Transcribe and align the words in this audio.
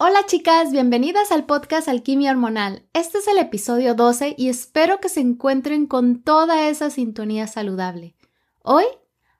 Hola 0.00 0.20
chicas, 0.26 0.70
bienvenidas 0.70 1.32
al 1.32 1.44
podcast 1.44 1.88
Alquimia 1.88 2.30
Hormonal. 2.30 2.84
Este 2.92 3.18
es 3.18 3.26
el 3.26 3.36
episodio 3.36 3.96
12 3.96 4.36
y 4.38 4.48
espero 4.48 5.00
que 5.00 5.08
se 5.08 5.18
encuentren 5.18 5.88
con 5.88 6.22
toda 6.22 6.68
esa 6.68 6.88
sintonía 6.88 7.48
saludable. 7.48 8.14
Hoy 8.62 8.84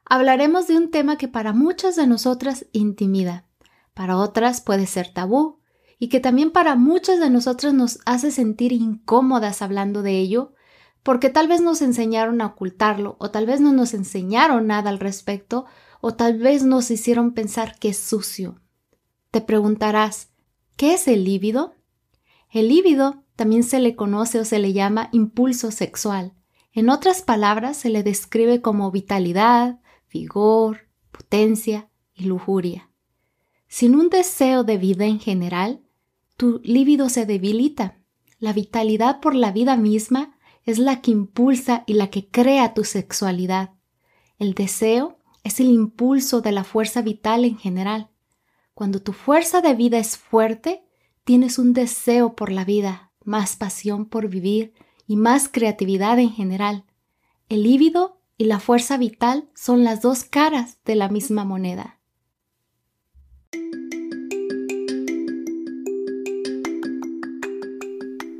hablaremos 0.05 0.67
de 0.67 0.77
un 0.77 0.91
tema 0.91 1.17
que 1.17 1.29
para 1.29 1.53
muchas 1.53 1.95
de 1.95 2.09
nosotras 2.09 2.67
intimida, 2.73 3.47
para 3.95 4.17
otras 4.17 4.61
puede 4.61 4.87
ser 4.87 5.13
tabú 5.13 5.61
y 6.01 6.09
que 6.09 6.19
también 6.19 6.51
para 6.51 6.75
muchas 6.75 7.21
de 7.21 7.31
nosotras 7.31 7.73
nos 7.73 8.01
hace 8.05 8.33
sentir 8.33 8.73
incómodas 8.73 9.63
hablando 9.63 10.03
de 10.03 10.19
ello, 10.19 10.55
porque 11.05 11.31
tal 11.31 11.47
vez 11.47 11.61
nos 11.61 11.83
enseñaron 11.83 12.41
a 12.41 12.47
ocultarlo 12.47 13.15
o 13.21 13.31
tal 13.31 13.47
vez 13.47 13.61
no 13.61 13.73
nos 13.73 13.95
enseñaron 13.95 14.67
nada 14.67 14.91
al 14.91 14.99
respecto 14.99 15.67
o 16.01 16.15
tal 16.15 16.37
vez 16.37 16.65
nos 16.65 16.91
hicieron 16.91 17.33
pensar 17.33 17.79
que 17.79 17.91
es 17.91 17.99
sucio. 17.99 18.61
Te 19.31 19.41
preguntarás, 19.41 20.31
¿Qué 20.79 20.95
es 20.95 21.09
el 21.09 21.25
líbido? 21.25 21.75
El 22.53 22.69
líbido 22.69 23.25
también 23.35 23.65
se 23.65 23.81
le 23.81 23.97
conoce 23.97 24.39
o 24.39 24.45
se 24.45 24.61
le 24.61 24.73
llama 24.73 25.09
impulso 25.11 25.73
sexual. 25.73 26.35
En 26.73 26.89
otras 26.89 27.21
palabras, 27.21 27.77
se 27.77 27.91
le 27.91 28.05
describe 28.05 28.63
como 28.63 28.93
vitalidad, 28.93 29.81
vigor, 30.13 30.87
potencia 31.11 31.89
y 32.15 32.27
lujuria. 32.27 32.91
Sin 33.67 33.97
un 33.97 34.09
deseo 34.09 34.63
de 34.63 34.79
vida 34.79 35.07
en 35.07 35.19
general, 35.19 35.83
tu 36.37 36.61
líbido 36.63 37.09
se 37.09 37.27
debilita. 37.27 37.99
La 38.39 38.53
vitalidad 38.53 39.19
por 39.19 39.35
la 39.35 39.51
vida 39.51 39.77
misma 39.77 40.39
es 40.65 40.79
la 40.79 41.01
que 41.01 41.11
impulsa 41.11 41.83
y 41.89 41.95
la 41.95 42.09
que 42.09 42.29
crea 42.31 42.73
tu 42.73 42.85
sexualidad. 42.85 43.71
El 44.39 44.55
deseo 44.55 45.19
es 45.43 45.59
el 45.59 45.71
impulso 45.71 46.41
de 46.41 46.53
la 46.53 46.63
fuerza 46.63 47.03
vital 47.03 47.45
en 47.45 47.59
general. 47.59 48.11
Cuando 48.79 49.03
tu 49.03 49.13
fuerza 49.13 49.61
de 49.61 49.75
vida 49.75 49.99
es 49.99 50.17
fuerte, 50.17 50.85
tienes 51.25 51.59
un 51.59 51.73
deseo 51.73 52.37
por 52.37 52.53
la 52.53 52.65
vida, 52.65 53.11
más 53.25 53.57
pasión 53.57 54.07
por 54.07 54.29
vivir 54.29 54.73
y 55.09 55.17
más 55.17 55.49
creatividad 55.49 56.21
en 56.21 56.31
general. 56.31 56.85
El 57.49 57.65
líbido 57.65 58.21
y 58.37 58.45
la 58.45 58.61
fuerza 58.61 58.97
vital 58.97 59.49
son 59.53 59.83
las 59.83 60.01
dos 60.01 60.23
caras 60.23 60.79
de 60.85 60.95
la 60.95 61.09
misma 61.09 61.45
moneda. 61.45 61.99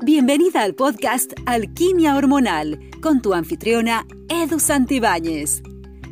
Bienvenida 0.05 0.61
al 0.61 0.73
podcast 0.73 1.33
Alquimia 1.47 2.15
Hormonal 2.15 2.79
con 3.01 3.21
tu 3.21 3.33
anfitriona 3.33 4.07
Edu 4.29 4.61
Santibáñez. 4.61 5.61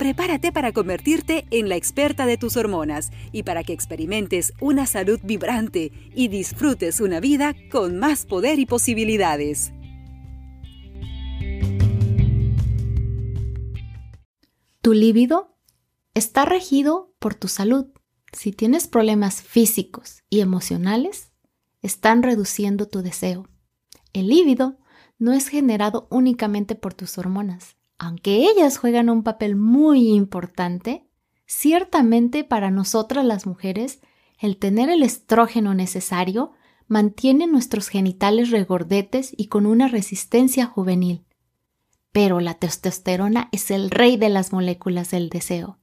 prepárate 0.00 0.50
para 0.50 0.72
convertirte 0.72 1.46
en 1.50 1.68
la 1.68 1.76
experta 1.76 2.24
de 2.24 2.38
tus 2.38 2.56
hormonas 2.56 3.10
y 3.32 3.42
para 3.42 3.62
que 3.64 3.74
experimentes 3.74 4.54
una 4.58 4.86
salud 4.86 5.20
vibrante 5.22 5.92
y 6.14 6.28
disfrutes 6.28 7.02
una 7.02 7.20
vida 7.20 7.54
con 7.70 7.98
más 7.98 8.24
poder 8.24 8.58
y 8.58 8.64
posibilidades. 8.64 9.74
Tu 14.80 14.94
líbido 14.94 15.58
está 16.14 16.46
regido 16.46 17.14
por 17.18 17.34
tu 17.34 17.48
salud. 17.48 17.88
Si 18.32 18.52
tienes 18.52 18.88
problemas 18.88 19.42
físicos 19.42 20.22
y 20.30 20.40
emocionales, 20.40 21.30
están 21.82 22.22
reduciendo 22.22 22.88
tu 22.88 23.02
deseo. 23.02 23.50
El 24.14 24.28
líbido 24.28 24.78
no 25.18 25.34
es 25.34 25.48
generado 25.48 26.08
únicamente 26.10 26.74
por 26.74 26.94
tus 26.94 27.18
hormonas, 27.18 27.76
aunque 28.00 28.46
ellas 28.46 28.78
juegan 28.78 29.10
un 29.10 29.22
papel 29.22 29.56
muy 29.56 30.08
importante, 30.08 31.06
ciertamente 31.44 32.44
para 32.44 32.70
nosotras 32.70 33.26
las 33.26 33.46
mujeres, 33.46 34.00
el 34.38 34.56
tener 34.56 34.88
el 34.88 35.02
estrógeno 35.02 35.74
necesario 35.74 36.52
mantiene 36.88 37.46
nuestros 37.46 37.88
genitales 37.88 38.50
regordetes 38.50 39.34
y 39.36 39.48
con 39.48 39.66
una 39.66 39.86
resistencia 39.86 40.64
juvenil. 40.64 41.26
Pero 42.10 42.40
la 42.40 42.54
testosterona 42.54 43.50
es 43.52 43.70
el 43.70 43.90
rey 43.90 44.16
de 44.16 44.30
las 44.30 44.50
moléculas 44.50 45.10
del 45.10 45.28
deseo. 45.28 45.78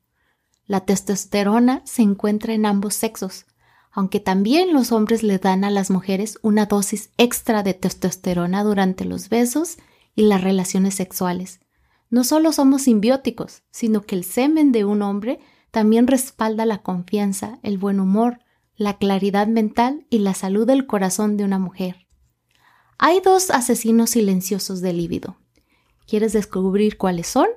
La 0.66 0.86
testosterona 0.86 1.84
se 1.86 2.02
encuentra 2.02 2.56
en 2.56 2.66
ambos 2.66 2.96
sexos, 2.96 3.46
aunque 3.92 4.20
también 4.20 4.74
los 4.74 4.92
hombres 4.92 5.22
le 5.22 5.38
dan 5.38 5.64
a 5.64 5.70
las 5.70 5.92
mujeres 5.92 6.40
una 6.42 6.66
dosis 6.66 7.12
extra 7.20 7.62
de 7.62 7.76
testosterona 7.76 8.64
durante 8.64 9.06
los 9.06 9.30
besos 9.30 9.78
y 10.16 10.24
las 10.24 10.42
relaciones 10.42 10.96
sexuales 10.96 11.60
no 12.10 12.24
solo 12.24 12.52
somos 12.52 12.84
simbióticos, 12.84 13.64
sino 13.72 14.02
que 14.02 14.16
el 14.16 14.24
semen 14.24 14.72
de 14.72 14.86
un 14.86 15.02
hombre 15.02 15.40
también 15.72 16.08
respalda 16.08 16.66
la 16.66 16.80
confianza, 16.80 17.60
el 17.64 17.78
buen 17.78 18.00
humor, 18.00 18.40
la 18.76 18.98
claridad 18.98 19.48
mental 19.48 20.06
y 20.10 20.20
la 20.20 20.34
salud 20.34 20.66
del 20.66 20.86
corazón 20.86 21.36
de 21.38 21.44
una 21.44 21.60
mujer. 21.60 22.08
Hay 22.98 23.20
dos 23.20 23.52
asesinos 23.52 24.12
silenciosos 24.12 24.82
del 24.82 24.98
líbido. 24.98 25.38
¿Quieres 26.08 26.34
descubrir 26.34 26.98
cuáles 26.98 27.28
son? 27.28 27.48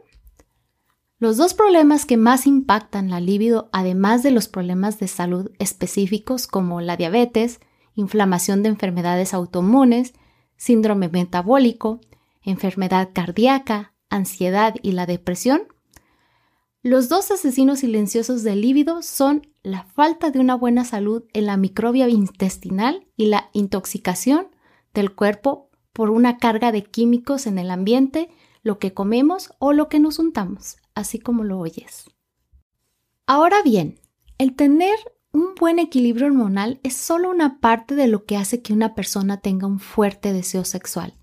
Los 1.18 1.36
dos 1.36 1.54
problemas 1.54 2.06
que 2.06 2.16
más 2.16 2.46
impactan 2.46 3.10
la 3.10 3.20
libido, 3.20 3.68
además 3.72 4.22
de 4.22 4.30
los 4.30 4.48
problemas 4.48 4.98
de 4.98 5.06
salud 5.06 5.50
específicos 5.58 6.46
como 6.46 6.80
la 6.80 6.96
diabetes, 6.96 7.60
inflamación 7.94 8.62
de 8.62 8.70
enfermedades 8.70 9.34
autoinmunes, 9.34 10.14
síndrome 10.56 11.08
metabólico, 11.08 12.00
enfermedad 12.42 13.10
cardíaca, 13.12 13.92
ansiedad 14.10 14.74
y 14.82 14.92
la 14.92 15.06
depresión, 15.06 15.62
los 16.82 17.08
dos 17.08 17.30
asesinos 17.30 17.80
silenciosos 17.80 18.42
del 18.42 18.62
líbido 18.62 19.02
son 19.02 19.46
la 19.62 19.84
falta 19.84 20.30
de 20.30 20.40
una 20.40 20.54
buena 20.54 20.84
salud 20.84 21.24
en 21.34 21.46
la 21.46 21.56
microbia 21.56 22.08
intestinal 22.08 23.06
y 23.16 23.26
la 23.26 23.50
intoxicación 23.52 24.48
del 24.94 25.14
cuerpo 25.14 25.68
por 25.92 26.08
una 26.10 26.38
carga 26.38 26.72
de 26.72 26.84
químicos 26.84 27.46
en 27.46 27.58
el 27.58 27.70
ambiente, 27.70 28.30
lo 28.62 28.78
que 28.78 28.94
comemos 28.94 29.52
o 29.58 29.72
lo 29.74 29.88
que 29.88 30.00
nos 30.00 30.18
untamos, 30.18 30.78
así 30.94 31.18
como 31.18 31.44
lo 31.44 31.58
oyes. 31.58 32.06
Ahora 33.26 33.62
bien, 33.62 34.00
el 34.38 34.56
tener 34.56 34.98
un 35.32 35.54
buen 35.54 35.78
equilibrio 35.78 36.28
hormonal 36.28 36.80
es 36.82 36.96
solo 36.96 37.30
una 37.30 37.60
parte 37.60 37.94
de 37.94 38.08
lo 38.08 38.24
que 38.24 38.38
hace 38.38 38.62
que 38.62 38.72
una 38.72 38.94
persona 38.94 39.42
tenga 39.42 39.66
un 39.66 39.78
fuerte 39.80 40.32
deseo 40.32 40.64
sexual. 40.64 41.14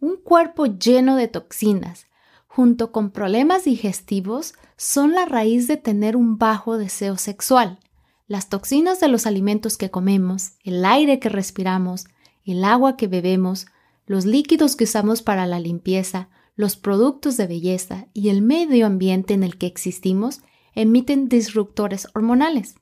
Un 0.00 0.16
cuerpo 0.16 0.66
lleno 0.66 1.14
de 1.14 1.28
toxinas, 1.28 2.06
junto 2.50 2.90
con 2.90 3.12
problemas 3.12 3.62
digestivos, 3.62 4.54
son 4.76 5.14
la 5.14 5.24
raíz 5.24 5.68
de 5.68 5.76
tener 5.76 6.16
un 6.16 6.36
bajo 6.36 6.78
deseo 6.78 7.16
sexual. 7.16 7.78
Las 8.26 8.48
toxinas 8.48 8.98
de 8.98 9.06
los 9.06 9.24
alimentos 9.24 9.76
que 9.76 9.92
comemos, 9.92 10.54
el 10.64 10.84
aire 10.84 11.20
que 11.20 11.28
respiramos, 11.28 12.06
el 12.44 12.64
agua 12.64 12.96
que 12.96 13.06
bebemos, 13.06 13.68
los 14.04 14.24
líquidos 14.24 14.74
que 14.74 14.82
usamos 14.82 15.22
para 15.22 15.46
la 15.46 15.60
limpieza, 15.60 16.28
los 16.56 16.74
productos 16.74 17.36
de 17.36 17.46
belleza 17.46 18.08
y 18.14 18.30
el 18.30 18.42
medio 18.42 18.84
ambiente 18.84 19.32
en 19.32 19.44
el 19.44 19.56
que 19.56 19.66
existimos 19.66 20.40
emiten 20.74 21.28
disruptores 21.28 22.08
hormonales. 22.14 22.74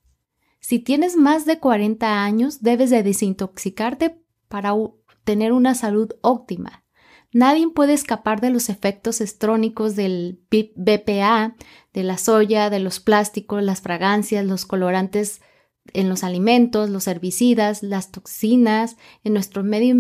Si 0.61 0.79
tienes 0.79 1.15
más 1.15 1.45
de 1.45 1.59
40 1.59 2.25
años, 2.25 2.63
debes 2.63 2.89
de 2.89 3.03
desintoxicarte 3.03 4.19
para 4.49 4.75
tener 5.25 5.53
una 5.53 5.75
salud 5.75 6.11
óptima. 6.23 6.85
Nadie 7.39 7.69
puede 7.69 7.93
escapar 7.93 8.41
de 8.41 8.51
los 8.51 8.69
efectos 8.69 9.21
estrónicos 9.21 9.95
del 9.95 10.41
BPA, 10.51 11.55
de 11.95 12.03
la 12.03 12.19
soya, 12.19 12.69
de 12.69 12.81
los 12.81 12.99
plásticos, 12.99 13.63
las 13.63 13.81
fragancias, 13.81 14.45
los 14.45 14.67
colorantes 14.67 15.41
en 15.93 16.09
los 16.09 16.25
alimentos, 16.25 16.91
los 16.91 17.07
herbicidas, 17.07 17.85
las 17.85 18.11
toxinas 18.11 18.97
en 19.23 19.35
nuestro 19.35 19.63
medio 19.63 19.95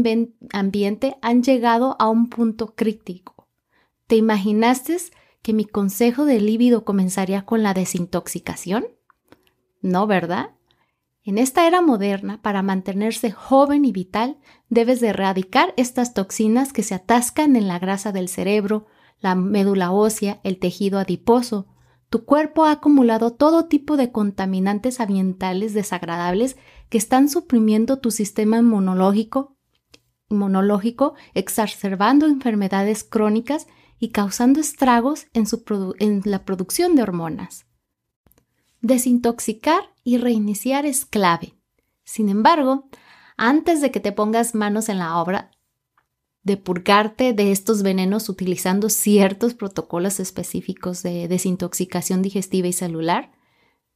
ambiente 0.52 1.16
han 1.22 1.44
llegado 1.44 1.94
a 2.00 2.08
un 2.08 2.28
punto 2.28 2.74
crítico. 2.74 3.46
¿Te 4.08 4.16
imaginaste 4.16 4.96
que 5.40 5.52
mi 5.52 5.64
consejo 5.64 6.24
de 6.24 6.40
líbido 6.40 6.84
comenzaría 6.84 7.42
con 7.42 7.62
la 7.62 7.72
desintoxicación? 7.72 8.88
No, 9.80 10.08
¿verdad? 10.08 10.56
En 11.28 11.36
esta 11.36 11.66
era 11.66 11.82
moderna, 11.82 12.40
para 12.40 12.62
mantenerse 12.62 13.30
joven 13.30 13.84
y 13.84 13.92
vital, 13.92 14.38
debes 14.70 14.98
de 15.00 15.08
erradicar 15.08 15.75
estas 15.76 16.14
toxinas 16.14 16.72
que 16.72 16.82
se 16.82 16.94
atascan 16.94 17.54
en 17.54 17.69
la 17.69 17.78
grasa 17.78 18.12
del 18.12 18.30
cerebro, 18.30 18.86
la 19.20 19.34
médula 19.34 19.90
ósea, 19.90 20.40
el 20.42 20.58
tejido 20.58 20.98
adiposo. 20.98 21.66
Tu 22.08 22.25
cuerpo 22.25 22.64
ha 22.64 22.70
acumulado 22.70 23.34
todo 23.34 23.66
tipo 23.66 23.98
de 23.98 24.10
contaminantes 24.10 25.00
ambientales 25.00 25.75
desagradables 25.75 26.56
que 26.88 26.96
están 26.96 27.28
suprimiendo 27.28 27.98
tu 27.98 28.10
sistema 28.10 28.56
inmunológico, 28.56 29.58
exacerbando 31.34 32.25
enfermedades 32.25 33.04
crónicas 33.04 33.66
y 33.98 34.12
causando 34.12 34.60
estragos 34.60 35.26
en 35.34 36.22
la 36.25 36.46
producción 36.46 36.94
de 36.94 37.02
hormonas. 37.02 37.67
Desintoxicar 38.80 39.80
y 40.04 40.19
reiniciar 40.19 40.86
es 40.86 41.04
clave. 41.04 41.54
Sin 42.04 42.28
embargo, 42.28 42.88
antes 43.36 43.80
de 43.80 43.90
que 43.90 44.00
te 44.00 44.12
pongas 44.12 44.54
manos 44.54 44.88
en 44.88 44.98
la 44.98 45.19
obra, 45.19 45.50
de 46.42 46.56
purgarte 46.56 47.32
de 47.32 47.52
estos 47.52 47.82
venenos 47.82 48.28
utilizando 48.28 48.88
ciertos 48.88 49.54
protocolos 49.54 50.20
específicos 50.20 51.02
de 51.02 51.28
desintoxicación 51.28 52.22
digestiva 52.22 52.69
y 52.69 52.72
celular, 52.72 53.32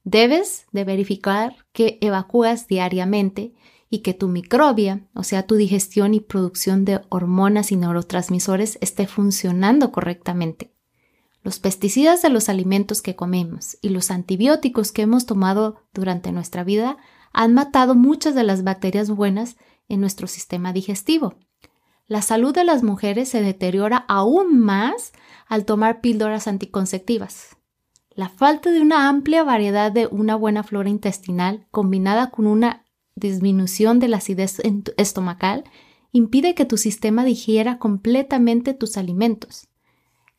debes 0.03 0.65
de 0.71 0.83
verificar 0.83 1.55
que 1.71 1.97
evacúas 2.01 2.67
diariamente 2.67 3.53
y 3.89 3.99
que 3.99 4.13
tu 4.13 4.27
microbia, 4.27 5.07
o 5.13 5.23
sea, 5.23 5.47
tu 5.47 5.55
digestión 5.55 6.13
y 6.13 6.19
producción 6.19 6.83
de 6.83 7.01
hormonas 7.09 7.71
y 7.71 7.77
neurotransmisores 7.77 8.77
esté 8.81 9.07
funcionando 9.07 9.91
correctamente. 9.91 10.73
Los 11.43 11.59
pesticidas 11.59 12.21
de 12.21 12.29
los 12.29 12.49
alimentos 12.49 13.01
que 13.01 13.15
comemos 13.15 13.77
y 13.81 13.89
los 13.89 14.11
antibióticos 14.11 14.91
que 14.91 15.03
hemos 15.03 15.25
tomado 15.25 15.75
durante 15.93 16.31
nuestra 16.31 16.63
vida 16.63 16.97
han 17.33 17.53
matado 17.53 17.95
muchas 17.95 18.33
de 18.33 18.43
las 18.43 18.63
bacterias 18.63 19.09
buenas 19.09 19.57
en 19.89 19.99
nuestro 19.99 20.27
sistema 20.27 20.73
digestivo 20.73 21.35
la 22.07 22.21
salud 22.21 22.53
de 22.53 22.63
las 22.63 22.83
mujeres 22.83 23.29
se 23.29 23.41
deteriora 23.41 24.05
aún 24.07 24.59
más 24.59 25.13
al 25.47 25.65
tomar 25.65 26.01
píldoras 26.01 26.47
anticonceptivas. 26.47 27.57
La 28.11 28.29
falta 28.29 28.71
de 28.71 28.81
una 28.81 29.09
amplia 29.09 29.43
variedad 29.43 29.91
de 29.91 30.07
una 30.07 30.35
buena 30.35 30.63
flora 30.63 30.89
intestinal 30.89 31.65
combinada 31.71 32.29
con 32.29 32.45
una 32.45 32.85
disminución 33.15 33.99
de 33.99 34.09
la 34.09 34.17
acidez 34.17 34.61
estomacal 34.97 35.63
impide 36.11 36.53
que 36.53 36.65
tu 36.65 36.77
sistema 36.77 37.23
digiera 37.25 37.79
completamente 37.79 38.73
tus 38.73 38.97
alimentos. 38.97 39.67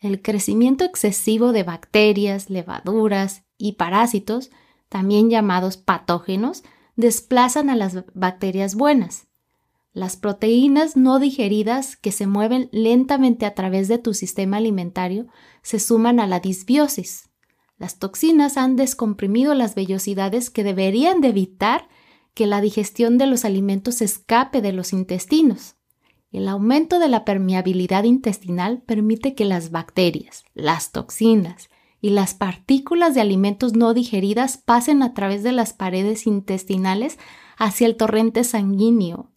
El 0.04 0.20
crecimiento 0.20 0.84
excesivo 0.84 1.52
de 1.52 1.62
bacterias, 1.62 2.50
levaduras 2.50 3.42
y 3.56 3.72
parásitos, 3.72 4.50
también 4.90 5.30
llamados 5.30 5.78
patógenos, 5.78 6.62
desplazan 6.94 7.70
a 7.70 7.74
las 7.74 8.04
bacterias 8.12 8.74
buenas. 8.74 9.28
Las 9.94 10.16
proteínas 10.16 10.94
no 10.94 11.20
digeridas 11.20 11.96
que 11.96 12.12
se 12.12 12.26
mueven 12.26 12.68
lentamente 12.70 13.46
a 13.46 13.54
través 13.54 13.88
de 13.88 13.96
tu 13.96 14.12
sistema 14.12 14.58
alimentario 14.58 15.26
se 15.62 15.80
suman 15.80 16.20
a 16.20 16.26
la 16.26 16.38
disbiosis. 16.38 17.30
Las 17.78 17.98
toxinas 17.98 18.58
han 18.58 18.76
descomprimido 18.76 19.54
las 19.54 19.74
vellosidades 19.74 20.50
que 20.50 20.64
deberían 20.64 21.22
de 21.22 21.28
evitar 21.28 21.88
que 22.34 22.46
la 22.46 22.60
digestión 22.60 23.16
de 23.16 23.24
los 23.24 23.46
alimentos 23.46 24.02
escape 24.02 24.60
de 24.60 24.74
los 24.74 24.92
intestinos. 24.92 25.76
El 26.34 26.48
aumento 26.48 26.98
de 26.98 27.06
la 27.06 27.24
permeabilidad 27.24 28.02
intestinal 28.02 28.82
permite 28.82 29.36
que 29.36 29.44
las 29.44 29.70
bacterias, 29.70 30.44
las 30.52 30.90
toxinas 30.90 31.68
y 32.00 32.10
las 32.10 32.34
partículas 32.34 33.14
de 33.14 33.20
alimentos 33.20 33.74
no 33.74 33.94
digeridas 33.94 34.58
pasen 34.58 35.04
a 35.04 35.14
través 35.14 35.44
de 35.44 35.52
las 35.52 35.74
paredes 35.74 36.26
intestinales 36.26 37.20
hacia 37.56 37.86
el 37.86 37.96
torrente 37.96 38.42
sanguíneo. 38.42 39.30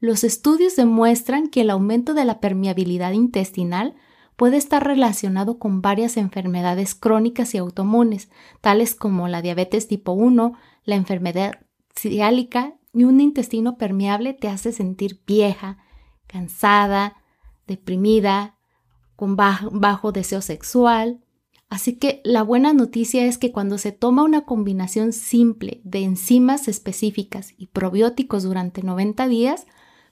Los 0.00 0.22
estudios 0.22 0.76
demuestran 0.76 1.48
que 1.48 1.62
el 1.62 1.70
aumento 1.70 2.12
de 2.12 2.26
la 2.26 2.40
permeabilidad 2.40 3.12
intestinal 3.12 3.94
puede 4.36 4.58
estar 4.58 4.86
relacionado 4.86 5.58
con 5.58 5.80
varias 5.80 6.18
enfermedades 6.18 6.94
crónicas 6.94 7.54
y 7.54 7.56
autoinmunes, 7.56 8.28
tales 8.60 8.94
como 8.94 9.28
la 9.28 9.40
diabetes 9.40 9.88
tipo 9.88 10.12
1, 10.12 10.52
la 10.84 10.94
enfermedad 10.94 11.54
ciálica 11.96 12.74
y 12.92 13.04
un 13.04 13.22
intestino 13.22 13.78
permeable 13.78 14.34
te 14.34 14.48
hace 14.48 14.72
sentir 14.72 15.22
vieja, 15.26 15.78
cansada, 16.26 17.16
deprimida, 17.66 18.56
con 19.16 19.36
bajo, 19.36 20.12
deseo 20.12 20.40
sexual. 20.40 21.20
Así 21.68 21.94
que 21.94 22.20
la 22.24 22.42
buena 22.42 22.72
noticia 22.72 23.24
es 23.24 23.38
que 23.38 23.52
cuando 23.52 23.78
se 23.78 23.92
toma 23.92 24.22
una 24.22 24.44
combinación 24.44 25.12
simple 25.12 25.80
de 25.84 26.02
enzimas 26.04 26.68
específicas 26.68 27.54
y 27.56 27.66
probióticos 27.66 28.42
durante 28.42 28.82
90 28.82 29.26
días, 29.28 29.66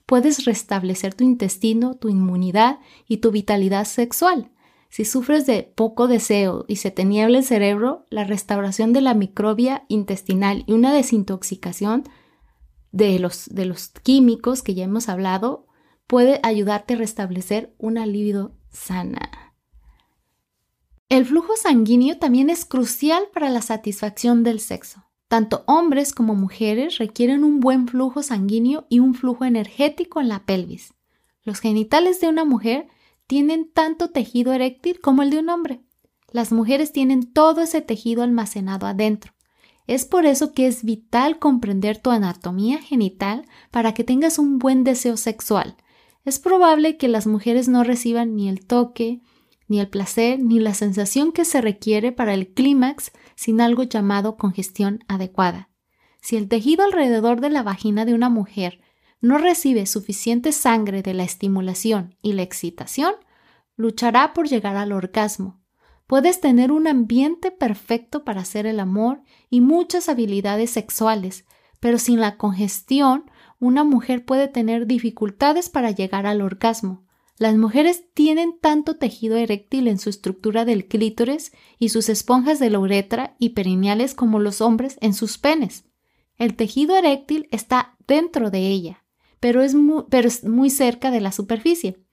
puedes 0.05 0.45
restablecer 0.45 1.13
tu 1.13 1.23
intestino, 1.23 1.95
tu 1.95 2.09
inmunidad 2.09 2.79
y 3.07 3.17
tu 3.17 3.31
vitalidad 3.31 3.85
sexual. 3.85 4.51
Si 4.89 5.05
sufres 5.05 5.45
de 5.45 5.63
poco 5.63 6.07
deseo 6.07 6.65
y 6.67 6.75
se 6.75 6.91
te 6.91 7.03
niebla 7.05 7.39
el 7.39 7.43
cerebro, 7.43 8.05
la 8.09 8.25
restauración 8.25 8.93
de 8.93 9.01
la 9.01 9.13
microbia 9.13 9.85
intestinal 9.87 10.63
y 10.67 10.73
una 10.73 10.93
desintoxicación 10.93 12.03
de 12.91 13.17
los, 13.17 13.49
de 13.49 13.65
los 13.65 13.89
químicos 13.89 14.61
que 14.61 14.75
ya 14.75 14.83
hemos 14.83 15.09
hablado 15.09 15.65
puede 16.07 16.39
ayudarte 16.43 16.93
a 16.93 16.97
restablecer 16.97 17.73
una 17.77 18.05
libido 18.05 18.55
sana. 18.69 19.53
El 21.09 21.25
flujo 21.25 21.55
sanguíneo 21.55 22.17
también 22.17 22.49
es 22.49 22.65
crucial 22.65 23.25
para 23.33 23.49
la 23.49 23.61
satisfacción 23.61 24.43
del 24.43 24.59
sexo. 24.59 25.03
Tanto 25.27 25.63
hombres 25.67 26.13
como 26.13 26.35
mujeres 26.35 26.97
requieren 26.97 27.43
un 27.43 27.59
buen 27.59 27.87
flujo 27.87 28.23
sanguíneo 28.23 28.85
y 28.89 28.99
un 28.99 29.13
flujo 29.13 29.45
energético 29.45 30.21
en 30.21 30.29
la 30.29 30.45
pelvis. 30.45 30.93
Los 31.43 31.59
genitales 31.59 32.21
de 32.21 32.29
una 32.29 32.45
mujer 32.45 32.87
tienen 33.27 33.71
tanto 33.71 34.09
tejido 34.09 34.53
eréctil 34.53 34.99
como 35.01 35.23
el 35.23 35.29
de 35.29 35.39
un 35.39 35.49
hombre. 35.49 35.81
Las 36.31 36.51
mujeres 36.51 36.91
tienen 36.91 37.31
todo 37.31 37.61
ese 37.61 37.81
tejido 37.81 38.23
almacenado 38.23 38.87
adentro. 38.87 39.33
Es 39.85 40.05
por 40.05 40.25
eso 40.25 40.53
que 40.53 40.67
es 40.67 40.83
vital 40.83 41.39
comprender 41.39 41.97
tu 41.97 42.09
anatomía 42.11 42.79
genital 42.79 43.45
para 43.69 43.93
que 43.93 44.03
tengas 44.03 44.39
un 44.39 44.57
buen 44.57 44.83
deseo 44.83 45.17
sexual. 45.17 45.77
Es 46.25 46.39
probable 46.39 46.97
que 46.97 47.07
las 47.07 47.27
mujeres 47.27 47.67
no 47.67 47.83
reciban 47.83 48.35
ni 48.35 48.47
el 48.47 48.65
toque, 48.65 49.21
ni 49.67 49.79
el 49.79 49.89
placer, 49.89 50.39
ni 50.39 50.59
la 50.59 50.73
sensación 50.73 51.31
que 51.31 51.45
se 51.45 51.61
requiere 51.61 52.11
para 52.11 52.33
el 52.33 52.53
clímax 52.53 53.11
sin 53.35 53.59
algo 53.59 53.83
llamado 53.83 54.37
congestión 54.37 55.03
adecuada. 55.07 55.69
Si 56.21 56.37
el 56.37 56.47
tejido 56.47 56.85
alrededor 56.85 57.41
de 57.41 57.49
la 57.49 57.63
vagina 57.63 58.05
de 58.05 58.13
una 58.13 58.29
mujer 58.29 58.79
no 59.19 59.37
recibe 59.37 59.85
suficiente 59.85 60.51
sangre 60.51 61.01
de 61.01 61.13
la 61.13 61.23
estimulación 61.23 62.15
y 62.21 62.33
la 62.33 62.43
excitación, 62.43 63.13
luchará 63.75 64.33
por 64.33 64.47
llegar 64.47 64.75
al 64.75 64.91
orgasmo. 64.91 65.61
Puedes 66.07 66.41
tener 66.41 66.71
un 66.71 66.87
ambiente 66.87 67.51
perfecto 67.51 68.23
para 68.23 68.41
hacer 68.41 68.65
el 68.65 68.79
amor 68.79 69.21
y 69.49 69.61
muchas 69.61 70.09
habilidades 70.09 70.69
sexuales, 70.69 71.45
pero 71.79 71.97
sin 71.97 72.19
la 72.19 72.37
congestión, 72.37 73.25
una 73.63 73.85
mujer 73.85 74.25
puede 74.25 74.49
tener 74.49 74.87
dificultades 74.87 75.69
para 75.69 75.91
llegar 75.91 76.25
al 76.25 76.41
orgasmo. 76.41 77.05
Las 77.37 77.55
mujeres 77.55 78.03
tienen 78.13 78.59
tanto 78.59 78.97
tejido 78.97 79.37
eréctil 79.37 79.87
en 79.87 79.99
su 79.99 80.09
estructura 80.09 80.65
del 80.65 80.85
clítoris 80.87 81.53
y 81.79 81.89
sus 81.89 82.09
esponjas 82.09 82.59
de 82.59 82.69
la 82.69 82.79
uretra 82.79 83.35
y 83.39 83.49
perineales 83.49 84.15
como 84.15 84.39
los 84.39 84.59
hombres 84.59 84.97
en 84.99 85.13
sus 85.13 85.37
penes. 85.37 85.85
El 86.37 86.55
tejido 86.55 86.97
eréctil 86.97 87.47
está 87.51 87.95
dentro 88.05 88.51
de 88.51 88.67
ella, 88.67 89.05
pero 89.39 89.61
es, 89.61 89.75
muy, 89.75 90.69
cerca 90.69 91.09
de 91.09 91.21
la 91.21 91.31
superficie. 91.31 92.03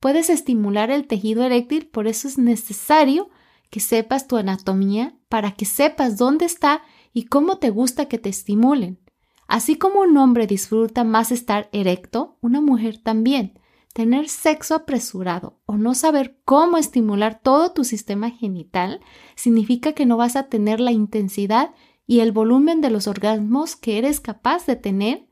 Puedes 0.00 0.28
estimular 0.28 0.90
el 0.90 1.06
tejido 1.06 1.42
eréctil, 1.42 1.86
por 1.86 2.06
eso 2.06 2.28
es 2.28 2.36
necesario 2.36 3.30
que 3.70 3.80
sepas 3.80 4.28
tu 4.28 4.36
anatomía 4.36 5.16
para 5.30 5.52
que 5.52 5.64
sepas 5.64 6.18
dónde 6.18 6.44
está 6.44 6.82
y 7.14 7.24
cómo 7.24 7.56
te 7.56 7.70
gusta 7.70 8.08
que 8.08 8.18
te 8.18 8.28
estimulen. 8.28 9.00
Así 9.48 9.76
como 9.76 10.00
un 10.00 10.16
hombre 10.18 10.46
disfruta 10.46 11.04
más 11.04 11.32
estar 11.32 11.70
erecto, 11.72 12.36
una 12.42 12.60
mujer 12.60 12.98
también. 12.98 13.58
Tener 13.94 14.28
sexo 14.28 14.74
apresurado 14.74 15.58
o 15.64 15.78
no 15.78 15.94
saber 15.94 16.38
cómo 16.44 16.76
estimular 16.76 17.40
todo 17.42 17.72
tu 17.72 17.82
sistema 17.82 18.30
genital 18.30 19.00
significa 19.34 19.94
que 19.94 20.04
no 20.04 20.18
vas 20.18 20.36
a 20.36 20.44
tener 20.44 20.80
la 20.80 20.92
intensidad 20.92 21.74
y 22.06 22.20
el 22.20 22.30
volumen 22.30 22.82
de 22.82 22.90
los 22.90 23.08
orgasmos 23.08 23.74
que 23.74 23.96
eres 23.96 24.20
capaz 24.20 24.66
de 24.66 24.76
tener, 24.76 25.26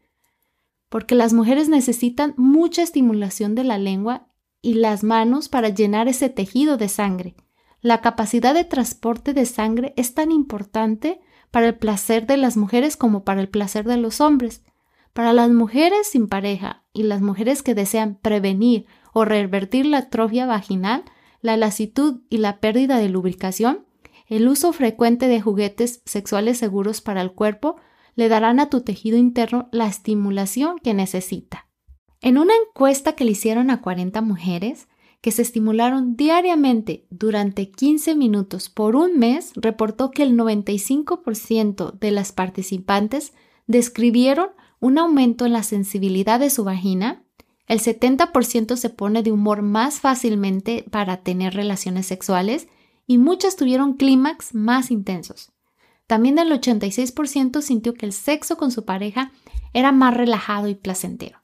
porque 0.88 1.14
las 1.14 1.34
mujeres 1.34 1.68
necesitan 1.68 2.32
mucha 2.38 2.82
estimulación 2.82 3.54
de 3.54 3.64
la 3.64 3.76
lengua 3.76 4.28
y 4.62 4.74
las 4.74 5.04
manos 5.04 5.50
para 5.50 5.68
llenar 5.68 6.08
ese 6.08 6.30
tejido 6.30 6.78
de 6.78 6.88
sangre. 6.88 7.36
La 7.82 8.00
capacidad 8.00 8.54
de 8.54 8.64
transporte 8.64 9.34
de 9.34 9.44
sangre 9.44 9.92
es 9.96 10.14
tan 10.14 10.32
importante 10.32 11.20
para 11.56 11.68
el 11.68 11.74
placer 11.76 12.26
de 12.26 12.36
las 12.36 12.58
mujeres 12.58 12.98
como 12.98 13.24
para 13.24 13.40
el 13.40 13.48
placer 13.48 13.86
de 13.86 13.96
los 13.96 14.20
hombres. 14.20 14.62
Para 15.14 15.32
las 15.32 15.48
mujeres 15.48 16.06
sin 16.06 16.28
pareja 16.28 16.82
y 16.92 17.04
las 17.04 17.22
mujeres 17.22 17.62
que 17.62 17.74
desean 17.74 18.16
prevenir 18.16 18.84
o 19.14 19.24
revertir 19.24 19.86
la 19.86 19.96
atrofia 20.00 20.44
vaginal, 20.44 21.04
la 21.40 21.56
lasitud 21.56 22.20
y 22.28 22.36
la 22.36 22.60
pérdida 22.60 22.98
de 22.98 23.08
lubricación, 23.08 23.86
el 24.26 24.48
uso 24.48 24.74
frecuente 24.74 25.28
de 25.28 25.40
juguetes 25.40 26.02
sexuales 26.04 26.58
seguros 26.58 27.00
para 27.00 27.22
el 27.22 27.32
cuerpo 27.32 27.76
le 28.16 28.28
darán 28.28 28.60
a 28.60 28.68
tu 28.68 28.82
tejido 28.82 29.16
interno 29.16 29.70
la 29.72 29.86
estimulación 29.86 30.78
que 30.78 30.92
necesita. 30.92 31.68
En 32.20 32.36
una 32.36 32.52
encuesta 32.54 33.14
que 33.14 33.24
le 33.24 33.30
hicieron 33.30 33.70
a 33.70 33.80
40 33.80 34.20
mujeres, 34.20 34.88
que 35.26 35.32
se 35.32 35.42
estimularon 35.42 36.16
diariamente 36.16 37.04
durante 37.10 37.68
15 37.72 38.14
minutos 38.14 38.68
por 38.68 38.94
un 38.94 39.18
mes, 39.18 39.50
reportó 39.56 40.12
que 40.12 40.22
el 40.22 40.38
95% 40.38 41.98
de 41.98 42.12
las 42.12 42.30
participantes 42.30 43.32
describieron 43.66 44.50
un 44.78 44.98
aumento 44.98 45.44
en 45.44 45.52
la 45.52 45.64
sensibilidad 45.64 46.38
de 46.38 46.48
su 46.48 46.62
vagina, 46.62 47.24
El 47.66 47.80
70% 47.80 48.76
se 48.76 48.88
pone 48.88 49.24
de 49.24 49.32
humor 49.32 49.62
más 49.62 49.98
fácilmente 49.98 50.84
para 50.92 51.16
tener 51.24 51.54
relaciones 51.54 52.06
sexuales 52.06 52.68
y 53.08 53.18
muchas 53.18 53.56
tuvieron 53.56 53.94
clímax 53.94 54.54
más 54.54 54.92
intensos. 54.92 55.50
También 56.06 56.38
el 56.38 56.52
86% 56.52 57.62
sintió 57.62 57.94
que 57.94 58.06
el 58.06 58.12
sexo 58.12 58.56
con 58.56 58.70
su 58.70 58.84
pareja 58.84 59.32
era 59.72 59.90
más 59.90 60.16
relajado 60.16 60.68
y 60.68 60.76
placentero. 60.76 61.40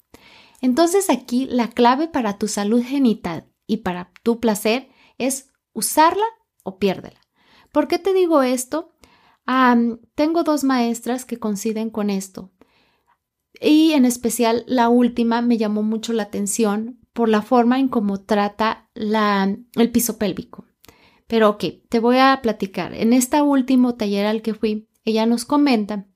Entonces 0.60 1.10
aquí 1.10 1.46
la 1.46 1.66
clave 1.66 2.06
para 2.06 2.38
tu 2.38 2.46
salud 2.46 2.80
genital 2.84 3.48
y 3.66 3.78
para 3.78 4.12
tu 4.22 4.40
placer 4.40 4.88
es 5.18 5.50
usarla 5.72 6.24
o 6.62 6.78
piérdela. 6.78 7.20
¿Por 7.72 7.88
qué 7.88 7.98
te 7.98 8.12
digo 8.12 8.42
esto? 8.42 8.90
tengo 10.14 10.44
dos 10.44 10.62
maestras 10.62 11.24
que 11.24 11.38
coinciden 11.38 11.90
con 11.90 12.10
esto. 12.10 12.52
Y 13.60 13.92
en 13.92 14.04
especial 14.04 14.64
la 14.66 14.88
última 14.88 15.42
me 15.42 15.58
llamó 15.58 15.82
mucho 15.82 16.12
la 16.12 16.22
atención 16.22 17.00
por 17.12 17.28
la 17.28 17.42
forma 17.42 17.78
en 17.78 17.88
cómo 17.88 18.20
trata 18.20 18.88
la, 18.94 19.56
el 19.74 19.90
piso 19.90 20.16
pélvico. 20.16 20.64
Pero 21.26 21.50
ok, 21.50 21.64
te 21.88 21.98
voy 21.98 22.18
a 22.18 22.40
platicar. 22.42 22.94
En 22.94 23.12
este 23.12 23.42
último 23.42 23.94
taller 23.94 24.26
al 24.26 24.42
que 24.42 24.54
fui, 24.54 24.88
ella 25.04 25.26
nos 25.26 25.44
comenta 25.44 26.06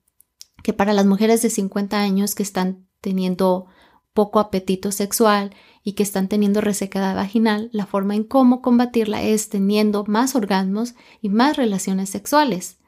que 0.63 0.73
para 0.73 0.93
las 0.93 1.05
mujeres 1.05 1.41
de 1.41 1.49
50 1.49 1.99
años 1.99 2.35
que 2.35 2.43
están 2.43 2.87
teniendo 3.01 3.67
poco 4.13 4.39
apetito 4.39 4.91
sexual 4.91 5.55
y 5.87 5.93
que 5.93 6.03
están 6.03 6.27
teniendo 6.27 6.59
resecada 6.59 7.13
vaginal, 7.13 7.69
la 7.71 7.85
forma 7.85 8.13
en 8.13 8.25
cómo 8.25 8.61
combatirla 8.61 9.23
es 9.23 9.47
teniendo 9.47 10.03
más 10.03 10.35
orgasmos 10.35 10.95
y 11.21 11.29
más 11.29 11.55
relaciones 11.55 12.09
sexuales. 12.09 12.79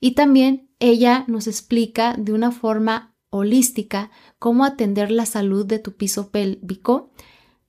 Y 0.00 0.12
también 0.12 0.70
ella 0.78 1.24
nos 1.26 1.48
explica 1.48 2.14
de 2.16 2.32
una 2.32 2.52
forma 2.52 3.16
holística 3.30 4.12
cómo 4.38 4.64
atender 4.64 5.10
la 5.10 5.26
salud 5.26 5.66
de 5.66 5.80
tu 5.80 5.96
piso 5.96 6.30
pélvico 6.30 7.10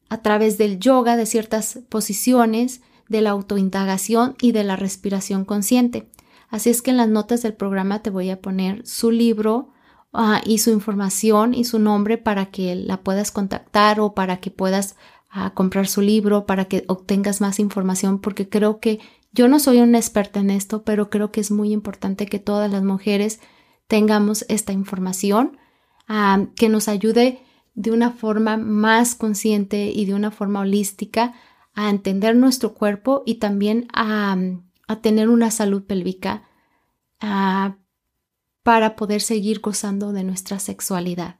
a 0.10 0.22
través 0.22 0.60
del 0.60 0.78
yoga, 0.78 1.18
de 1.18 1.26
ciertas 1.26 1.80
posiciones, 1.90 2.82
de 3.10 3.22
la 3.22 3.32
autoindagación 3.32 4.36
y 4.40 4.52
de 4.52 4.64
la 4.64 4.76
respiración 4.76 5.44
consciente. 5.44 6.08
Así 6.50 6.70
es 6.70 6.84
que 6.84 6.92
en 6.92 6.98
las 6.98 7.10
notas 7.10 7.42
del 7.42 7.56
programa 7.56 8.04
te 8.04 8.12
voy 8.12 8.30
a 8.30 8.40
poner 8.40 8.86
su 8.86 9.10
libro 9.10 9.74
ah, 10.14 10.42
y 10.46 10.60
su 10.60 10.72
información 10.72 11.54
y 11.54 11.66
su 11.66 11.80
nombre 11.80 12.18
para 12.18 12.48
que 12.48 12.76
la 12.76 12.98
puedas 13.02 13.32
contactar 13.32 14.00
o 14.00 14.14
para 14.14 14.38
que 14.38 14.52
puedas 14.52 14.96
ah, 15.30 15.54
comprar 15.54 15.88
su 15.88 16.02
libro, 16.02 16.46
para 16.46 16.66
que 16.66 16.84
obtengas 16.88 17.42
más 17.42 17.60
información, 17.60 18.20
porque 18.20 18.50
creo 18.50 18.80
que 18.80 19.00
yo 19.34 19.48
no 19.48 19.60
soy 19.60 19.80
una 19.80 19.98
experta 19.98 20.40
en 20.40 20.50
esto, 20.50 20.84
pero 20.84 21.10
creo 21.10 21.32
que 21.32 21.42
es 21.42 21.52
muy 21.52 21.72
importante 21.72 22.26
que 22.26 22.40
todas 22.40 22.70
las 22.72 22.84
mujeres 22.84 23.40
tengamos 23.88 24.46
esta 24.50 24.74
información 24.74 25.58
ah, 26.08 26.46
que 26.56 26.70
nos 26.70 26.88
ayude 26.88 27.44
de 27.74 27.92
una 27.92 28.12
forma 28.12 28.58
más 28.58 29.16
consciente 29.16 29.92
y 29.94 30.06
de 30.06 30.14
una 30.14 30.32
forma 30.32 30.62
holística 30.62 31.34
a 31.74 31.90
entender 31.90 32.36
nuestro 32.36 32.74
cuerpo 32.74 33.24
y 33.26 33.36
también 33.36 33.88
a, 33.94 34.38
tener 35.02 35.30
una 35.30 35.52
salud 35.52 35.84
pélvica 35.84 36.44
para 38.64 38.96
poder 38.96 39.22
seguir 39.22 39.60
gozando 39.60 40.12
de 40.12 40.24
nuestra 40.24 40.60
sexualidad. 40.60 41.40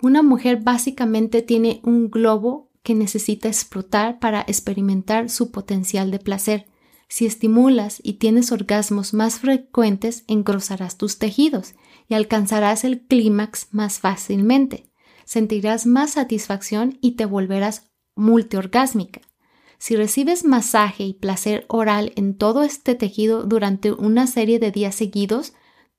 Una 0.00 0.22
mujer 0.22 0.60
básicamente 0.62 1.42
tiene 1.42 1.80
un 1.84 2.10
globo 2.10 2.70
que 2.82 2.94
necesita 2.94 3.48
explotar 3.48 4.18
para 4.18 4.40
experimentar 4.40 5.30
su 5.30 5.52
potencial 5.52 6.10
de 6.10 6.18
placer. 6.18 6.66
Si 7.08 7.26
estimulas 7.26 8.00
y 8.02 8.14
tienes 8.14 8.50
orgasmos 8.50 9.14
más 9.14 9.38
frecuentes, 9.38 10.24
engrosarás 10.26 10.96
tus 10.98 11.18
tejidos 11.18 11.74
y 12.08 12.14
alcanzarás 12.14 12.84
el 12.84 13.06
clímax 13.06 13.68
más 13.70 14.00
fácilmente. 14.00 14.90
Sentirás 15.24 15.86
más 15.86 16.12
satisfacción 16.12 16.98
y 17.00 17.12
te 17.12 17.24
volverás 17.24 17.92
multiorgásmica. 18.16 19.20
Si 19.78 19.96
recibes 19.96 20.44
masaje 20.44 21.04
y 21.04 21.14
placer 21.14 21.64
oral 21.68 22.12
en 22.16 22.36
todo 22.36 22.62
este 22.62 22.94
tejido 22.94 23.44
durante 23.44 23.92
una 23.92 24.26
serie 24.26 24.58
de 24.58 24.70
días 24.70 24.94
seguidos, 24.94 25.52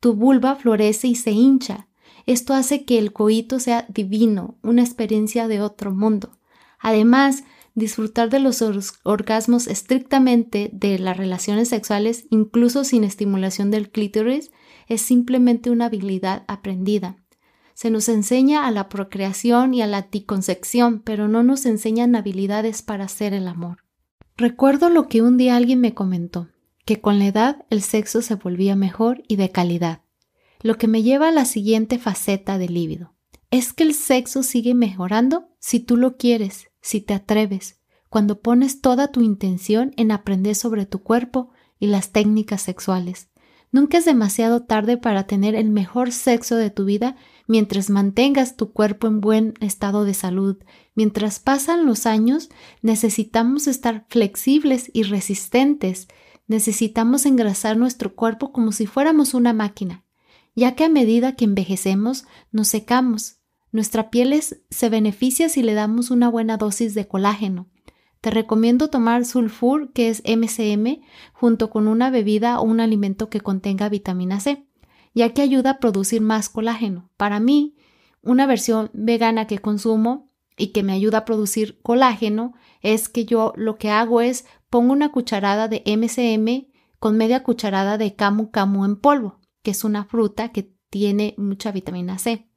tu 0.03 0.15
vulva 0.15 0.57
florece 0.57 1.07
y 1.07 1.15
se 1.15 1.31
hincha. 1.31 1.87
Esto 2.25 2.53
hace 2.53 2.83
que 2.83 2.97
el 2.97 3.13
coito 3.13 3.57
sea 3.61 3.85
divino, 3.87 4.57
una 4.61 4.81
experiencia 4.81 5.47
de 5.47 5.61
otro 5.61 5.93
mundo. 5.93 6.37
Además, 6.77 7.45
disfrutar 7.73 8.29
de 8.29 8.39
los 8.39 8.61
orgasmos 9.03 9.67
estrictamente 9.67 10.69
de 10.73 10.99
las 10.99 11.15
relaciones 11.15 11.69
sexuales, 11.69 12.25
incluso 12.31 12.83
sin 12.83 13.05
estimulación 13.05 13.71
del 13.71 13.91
clítoris, 13.91 14.51
es 14.89 15.01
simplemente 15.01 15.69
una 15.69 15.85
habilidad 15.85 16.43
aprendida. 16.49 17.15
Se 17.73 17.89
nos 17.89 18.09
enseña 18.09 18.67
a 18.67 18.71
la 18.71 18.89
procreación 18.89 19.73
y 19.73 19.81
a 19.81 19.87
la 19.87 19.99
anticoncepción, 19.99 20.99
pero 20.99 21.29
no 21.29 21.43
nos 21.43 21.65
enseñan 21.65 22.17
habilidades 22.17 22.81
para 22.81 23.05
hacer 23.05 23.33
el 23.33 23.47
amor. 23.47 23.85
Recuerdo 24.35 24.89
lo 24.89 25.07
que 25.07 25.21
un 25.21 25.37
día 25.37 25.55
alguien 25.55 25.79
me 25.79 25.93
comentó, 25.93 26.49
que 26.85 27.01
con 27.01 27.19
la 27.19 27.27
edad 27.27 27.65
el 27.69 27.81
sexo 27.81 28.21
se 28.21 28.35
volvía 28.35 28.75
mejor 28.75 29.23
y 29.27 29.35
de 29.35 29.51
calidad, 29.51 30.01
lo 30.61 30.77
que 30.77 30.87
me 30.87 31.03
lleva 31.03 31.29
a 31.29 31.31
la 31.31 31.45
siguiente 31.45 31.99
faceta 31.99 32.57
del 32.57 32.73
líbido. 32.73 33.13
Es 33.51 33.73
que 33.73 33.83
el 33.83 33.93
sexo 33.93 34.43
sigue 34.43 34.73
mejorando 34.73 35.49
si 35.59 35.79
tú 35.79 35.97
lo 35.97 36.17
quieres, 36.17 36.69
si 36.81 37.01
te 37.01 37.13
atreves, 37.13 37.81
cuando 38.09 38.41
pones 38.41 38.81
toda 38.81 39.11
tu 39.11 39.21
intención 39.21 39.91
en 39.97 40.11
aprender 40.11 40.55
sobre 40.55 40.85
tu 40.85 41.03
cuerpo 41.03 41.51
y 41.79 41.87
las 41.87 42.11
técnicas 42.11 42.61
sexuales. 42.61 43.29
Nunca 43.73 43.97
es 43.97 44.05
demasiado 44.05 44.61
tarde 44.61 44.97
para 44.97 45.25
tener 45.25 45.55
el 45.55 45.71
mejor 45.71 46.11
sexo 46.11 46.55
de 46.55 46.69
tu 46.69 46.85
vida 46.85 47.15
mientras 47.47 47.89
mantengas 47.89 48.55
tu 48.55 48.71
cuerpo 48.71 49.07
en 49.07 49.19
buen 49.19 49.55
estado 49.61 50.05
de 50.05 50.13
salud. 50.13 50.57
Mientras 50.93 51.39
pasan 51.39 51.87
los 51.87 52.05
años, 52.05 52.49
necesitamos 52.83 53.65
estar 53.65 54.05
flexibles 54.09 54.91
y 54.93 55.01
resistentes. 55.01 56.07
Necesitamos 56.53 57.25
engrasar 57.25 57.77
nuestro 57.77 58.13
cuerpo 58.13 58.51
como 58.51 58.73
si 58.73 58.85
fuéramos 58.85 59.33
una 59.33 59.53
máquina, 59.53 60.05
ya 60.53 60.75
que 60.75 60.83
a 60.83 60.87
medida 60.87 61.35
que 61.35 61.45
envejecemos, 61.45 62.25
nos 62.51 62.67
secamos, 62.67 63.39
nuestra 63.71 64.11
piel 64.11 64.39
se 64.39 64.89
beneficia 64.89 65.49
si 65.49 65.63
le 65.63 65.73
damos 65.73 66.11
una 66.11 66.29
buena 66.29 66.57
dosis 66.57 66.93
de 66.93 67.07
colágeno. 67.07 67.71
Te 68.21 68.29
recomiendo 68.29 68.91
tomar 68.91 69.25
sulfur, 69.25 69.93
que 69.93 70.09
es 70.09 70.21
MCM, 70.27 71.01
junto 71.33 71.71
con 71.71 71.87
una 71.87 72.11
bebida 72.11 72.59
o 72.59 72.65
un 72.65 72.81
alimento 72.81 73.31
que 73.31 73.41
contenga 73.41 73.89
vitamina 73.89 74.39
C, 74.39 74.67
ya 75.15 75.33
que 75.33 75.41
ayuda 75.41 75.71
a 75.71 75.79
producir 75.79 76.21
más 76.21 76.49
colágeno. 76.49 77.09
Para 77.17 77.39
mí, 77.39 77.75
una 78.21 78.45
versión 78.45 78.91
vegana 78.93 79.47
que 79.47 79.57
consumo 79.57 80.29
y 80.55 80.67
que 80.67 80.83
me 80.83 80.93
ayuda 80.93 81.17
a 81.17 81.25
producir 81.25 81.81
colágeno 81.81 82.53
es 82.81 83.09
que 83.09 83.25
yo 83.25 83.53
lo 83.55 83.77
que 83.77 83.89
hago 83.89 84.21
es 84.21 84.45
pongo 84.73 84.91
una 84.91 85.11
cucharada 85.11 85.67
de 85.67 85.83
MCM 85.85 86.73
con 86.97 87.15
media 87.15 87.43
cucharada 87.43 87.99
de 87.99 88.15
camu 88.15 88.49
camu 88.49 88.85
en 88.85 88.95
polvo, 88.95 89.39
que 89.61 89.69
es 89.69 89.83
una 89.83 90.03
fruta 90.03 90.49
que 90.49 90.73
tiene 90.89 91.35
mucha 91.37 91.71
vitamina 91.71 92.17
C. 92.17 92.49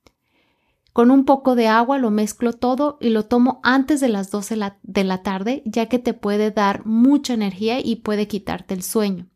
Con 0.94 1.10
un 1.10 1.26
poco 1.26 1.54
de 1.54 1.68
agua 1.68 1.98
lo 1.98 2.10
mezclo 2.10 2.54
todo 2.54 2.96
y 3.02 3.10
lo 3.10 3.26
tomo 3.26 3.60
antes 3.62 4.00
de 4.00 4.08
las 4.08 4.30
12 4.30 4.56
de 4.82 5.04
la 5.04 5.22
tarde, 5.22 5.62
ya 5.66 5.90
que 5.90 5.98
te 5.98 6.14
puede 6.14 6.50
dar 6.50 6.86
mucha 6.86 7.34
energía 7.34 7.80
y 7.84 7.96
puede 7.96 8.26
quitarte 8.26 8.72
el 8.72 8.82
sueño. 8.82 9.26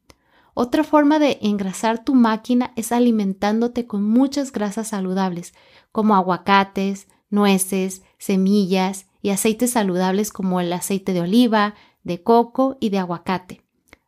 Otra 0.54 0.82
forma 0.82 1.18
de 1.18 1.37
engrasar 1.42 2.02
tu 2.02 2.14
máquina 2.14 2.72
es 2.76 2.92
alimentándote 2.92 3.87
con 3.87 4.04
muchas 4.04 4.52
grasas 4.52 4.88
saludables, 4.88 5.52
como 5.92 6.16
aguacates, 6.16 7.08
nueces, 7.28 8.00
semillas 8.16 9.04
y 9.20 9.30
aceites 9.30 9.72
saludables 9.72 10.32
como 10.32 10.62
el 10.62 10.72
aceite 10.72 11.12
de 11.12 11.20
oliva, 11.20 11.75
de 12.02 12.23
coco 12.23 12.76
y 12.80 12.90
de 12.90 12.99
aguacate. 12.99 13.62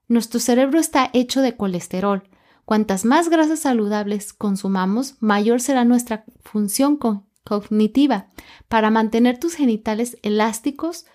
Nuestro 0.08 0.40
cerebro 0.40 0.78
está 0.78 1.10
hecho 1.12 1.40
de 1.40 1.56
colesterol. 1.56 2.22
Cuantas 2.64 3.04
más 3.04 3.28
grasas 3.28 3.60
saludables 3.60 4.32
consumamos, 4.32 5.16
mayor 5.20 5.60
será 5.60 5.84
nuestra 5.84 6.24
función 6.42 6.98
cognitiva. 7.44 8.28
Para 8.68 8.90
mantener 8.90 9.38
tus 9.38 9.54
genitales 9.54 10.18
elásticos, 10.22 11.06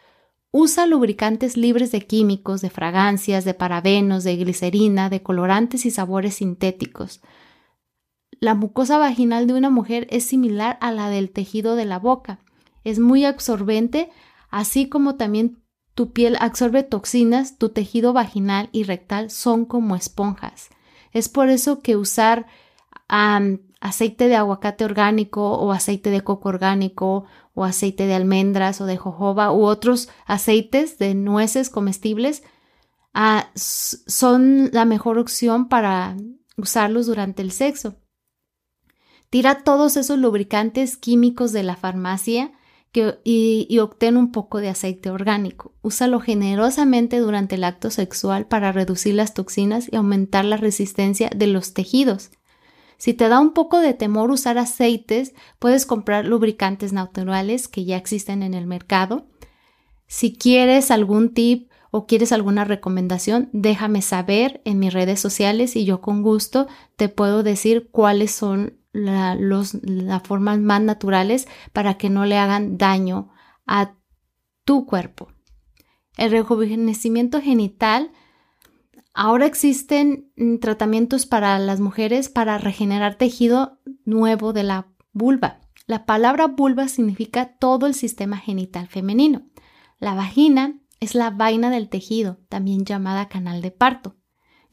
usa 0.52 0.86
lubricantes 0.86 1.58
libres 1.58 1.92
de 1.92 2.02
químicos, 2.02 2.62
de 2.62 2.70
fragancias, 2.70 3.46
de 3.46 3.54
parabenos, 3.54 4.24
de 4.24 4.36
glicerina, 4.36 5.10
de 5.10 5.22
colorantes 5.22 5.86
y 5.86 5.92
sabores 5.92 6.36
sintéticos. 6.36 7.22
La 8.40 8.56
mucosa 8.56 8.98
vaginal 8.98 9.48
de 9.48 9.54
una 9.54 9.70
mujer 9.70 10.08
es 10.10 10.24
similar 10.26 10.78
a 10.82 10.92
la 10.92 11.10
del 11.10 11.32
tejido 11.32 11.76
de 11.76 11.86
la 11.86 12.00
boca. 12.00 12.40
Es 12.84 13.00
muy 13.00 13.26
absorbente, 13.26 14.10
así 14.50 14.90
como 14.90 15.16
también 15.16 15.60
tu 15.98 16.12
piel 16.12 16.38
absorbe 16.40 16.84
toxinas, 16.84 17.58
tu 17.58 17.70
tejido 17.70 18.14
vaginal 18.14 18.70
y 18.72 18.84
rectal 18.84 19.32
son 19.32 19.66
como 19.66 19.96
esponjas. 19.96 20.70
Es 21.12 21.28
por 21.28 21.50
eso 21.50 21.82
que 21.82 21.96
usar 21.96 22.46
aceite 23.08 24.28
de 24.28 24.36
aguacate 24.36 24.86
orgánico 24.86 25.54
o 25.58 25.72
aceite 25.72 26.12
de 26.12 26.22
coco 26.22 26.50
orgánico 26.50 27.26
o 27.56 27.64
aceite 27.64 28.06
de 28.06 28.14
almendras 28.14 28.80
o 28.80 28.86
de 28.86 28.96
jojoba 28.96 29.52
u 29.52 29.64
otros 29.64 30.08
aceites 30.28 31.00
de 31.00 31.16
nueces 31.16 31.72
comestibles 31.72 32.44
ah, 33.16 33.50
son 33.56 34.70
la 34.74 34.86
mejor 34.86 35.18
opción 35.18 35.68
para 35.68 36.16
usarlos 36.58 37.08
durante 37.08 37.42
el 37.42 37.52
sexo. 37.52 37.96
Tira 39.32 39.64
todos 39.64 39.98
esos 39.98 40.20
lubricantes 40.20 40.96
químicos 40.96 41.54
de 41.54 41.64
la 41.64 41.76
farmacia 41.76 42.52
y, 43.24 43.68
y 43.70 43.80
obtén 43.80 44.18
un 44.18 44.32
poco 44.32 44.60
de 44.60 44.70
aceite 44.70 45.10
orgánico. 45.10 45.74
Úsalo 45.82 46.20
generosamente 46.20 47.20
durante 47.20 47.56
el 47.56 47.64
acto 47.64 47.90
sexual 47.90 48.48
para 48.48 48.72
reducir 48.72 49.16
las 49.16 49.34
toxinas 49.34 49.88
y 49.92 49.96
aumentar 49.96 50.46
la 50.46 50.58
resistencia 50.58 51.30
de 51.36 51.48
los 51.48 51.74
tejidos. 51.74 52.32
Si 52.98 53.14
te 53.14 53.30
da 53.30 53.40
un 53.40 53.54
poco 53.54 53.80
de 53.80 53.94
temor 53.94 54.32
usar 54.32 54.58
aceites, 54.58 55.34
puedes 55.60 55.86
comprar 55.86 56.26
lubricantes 56.26 56.94
naturales 56.94 57.68
que 57.68 57.86
ya 57.86 57.96
existen 57.96 58.42
en 58.42 58.54
el 58.54 58.66
mercado. 58.66 59.28
Si 60.08 60.34
quieres 60.34 60.90
algún 60.90 61.34
tip 61.34 61.70
o 61.92 62.08
quieres 62.08 62.32
alguna 62.32 62.66
recomendación, 62.66 63.50
déjame 63.54 64.02
saber 64.02 64.62
en 64.66 64.80
mis 64.80 64.94
redes 64.94 65.20
sociales 65.20 65.76
y 65.76 65.86
yo 65.86 66.02
con 66.02 66.24
gusto 66.24 66.68
te 66.96 67.08
puedo 67.08 67.44
decir 67.44 67.90
cuáles 67.92 68.32
son 68.32 68.77
las 68.98 70.24
formas 70.24 70.60
más 70.60 70.82
naturales 70.82 71.48
para 71.74 71.98
que 71.98 72.10
no 72.10 72.26
le 72.26 72.38
hagan 72.38 72.78
daño 72.78 73.30
a 73.66 73.94
tu 74.64 74.86
cuerpo. 74.86 75.30
El 76.18 76.32
rejuvenecimiento 76.32 77.42
genital 77.42 78.12
Ahora 79.20 79.48
existen 79.48 80.32
mm, 80.38 80.58
tratamientos 80.58 81.26
para 81.26 81.58
las 81.58 81.80
mujeres 81.80 82.30
para 82.30 82.60
regenerar 82.60 83.16
tejido 83.16 83.80
nuevo 84.06 84.54
de 84.54 84.62
la 84.62 84.90
vulva. 85.12 85.60
La 85.88 86.06
palabra 86.06 86.46
vulva 86.46 86.88
significa 86.88 87.58
todo 87.58 87.88
el 87.88 87.96
sistema 87.96 88.38
genital 88.38 88.86
femenino. 88.86 89.48
La 89.98 90.14
vagina 90.14 90.80
es 91.00 91.16
la 91.16 91.32
vaina 91.32 91.72
del 91.72 91.90
tejido, 91.90 92.38
también 92.48 92.86
llamada 92.86 93.28
canal 93.28 93.64
de 93.64 93.72
parto. 93.72 94.17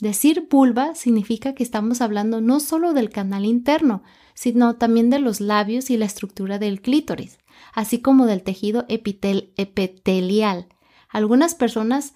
Decir 0.01 0.49
vulva 0.51 0.95
significa 0.95 1.55
que 1.55 1.63
estamos 1.63 2.01
hablando 2.01 2.41
no 2.41 2.61
solo 2.61 2.93
del 2.93 3.11
canal 3.11 3.45
interno, 3.45 4.03
sino 4.35 4.77
también 4.77 5.11
de 5.11 5.21
los 5.21 5.41
labios 5.41 5.91
y 5.91 5.97
la 5.97 6.05
estructura 6.05 6.59
del 6.59 6.81
clítoris, 6.81 7.39
así 7.73 8.01
como 8.01 8.27
del 8.27 8.43
tejido 8.43 8.85
epitelial. 8.89 10.69
Algunas 11.09 11.55
personas 11.55 12.15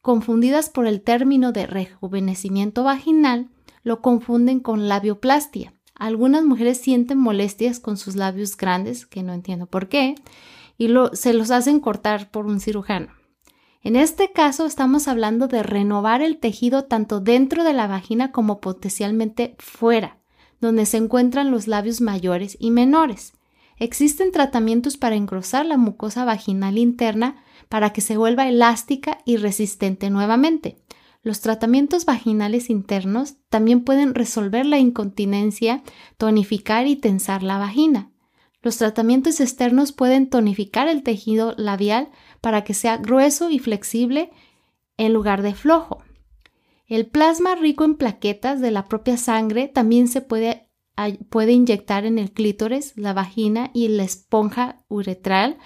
confundidas 0.00 0.70
por 0.70 0.86
el 0.86 1.02
término 1.02 1.52
de 1.52 1.66
rejuvenecimiento 1.66 2.84
vaginal, 2.84 3.50
lo 3.82 4.00
confunden 4.00 4.60
con 4.60 4.88
labioplastia. 4.88 5.74
Algunas 5.94 6.44
mujeres 6.44 6.78
sienten 6.78 7.18
molestias 7.18 7.80
con 7.80 7.96
sus 7.96 8.16
labios 8.16 8.56
grandes, 8.56 9.04
que 9.04 9.22
no 9.22 9.32
entiendo 9.32 9.66
por 9.66 9.88
qué, 9.88 10.14
y 10.78 10.88
se 11.12 11.34
los 11.34 11.50
hacen 11.50 11.80
cortar 11.80 12.30
por 12.30 12.46
un 12.46 12.60
cirujano. 12.60 13.19
En 13.82 13.96
este 13.96 14.30
caso 14.30 14.66
estamos 14.66 15.08
hablando 15.08 15.48
de 15.48 15.62
renovar 15.62 16.20
el 16.20 16.38
tejido 16.38 16.84
tanto 16.84 17.20
dentro 17.20 17.64
de 17.64 17.72
la 17.72 17.86
vagina 17.86 18.30
como 18.30 18.60
potencialmente 18.60 19.56
fuera, 19.58 20.18
donde 20.60 20.84
se 20.84 20.98
encuentran 20.98 21.50
los 21.50 21.66
labios 21.66 22.02
mayores 22.02 22.58
y 22.60 22.70
menores. 22.70 23.32
Existen 23.78 24.32
tratamientos 24.32 24.98
para 24.98 25.16
engrosar 25.16 25.64
la 25.64 25.78
mucosa 25.78 26.26
vaginal 26.26 26.76
interna 26.76 27.42
para 27.70 27.94
que 27.94 28.02
se 28.02 28.18
vuelva 28.18 28.46
elástica 28.46 29.18
y 29.24 29.38
resistente 29.38 30.10
nuevamente. 30.10 30.76
Los 31.22 31.40
tratamientos 31.40 32.04
vaginales 32.04 32.68
internos 32.68 33.36
también 33.48 33.82
pueden 33.82 34.14
resolver 34.14 34.66
la 34.66 34.78
incontinencia, 34.78 35.82
tonificar 36.18 36.86
y 36.86 36.96
tensar 36.96 37.42
la 37.42 37.56
vagina. 37.56 38.10
Los 38.62 38.76
tratamientos 38.76 39.40
externos 39.40 39.92
pueden 39.92 40.28
tonificar 40.28 40.88
el 40.88 41.02
tejido 41.02 41.54
labial 41.56 42.10
para 42.40 42.62
que 42.62 42.74
sea 42.74 42.98
grueso 42.98 43.50
y 43.50 43.58
flexible 43.58 44.30
en 44.98 45.14
lugar 45.14 45.40
de 45.42 45.54
flojo. 45.54 46.02
El 46.86 47.06
plasma 47.06 47.54
rico 47.54 47.84
en 47.84 47.94
plaquetas 47.94 48.60
de 48.60 48.70
la 48.70 48.86
propia 48.86 49.16
sangre 49.16 49.68
también 49.68 50.08
se 50.08 50.20
puede, 50.20 50.68
puede 51.30 51.52
inyectar 51.52 52.04
en 52.04 52.18
el 52.18 52.32
clítoris, 52.32 52.92
la 52.96 53.14
vagina 53.14 53.70
y 53.72 53.88
la 53.88 54.02
esponja 54.02 54.84
uretral 54.88 55.56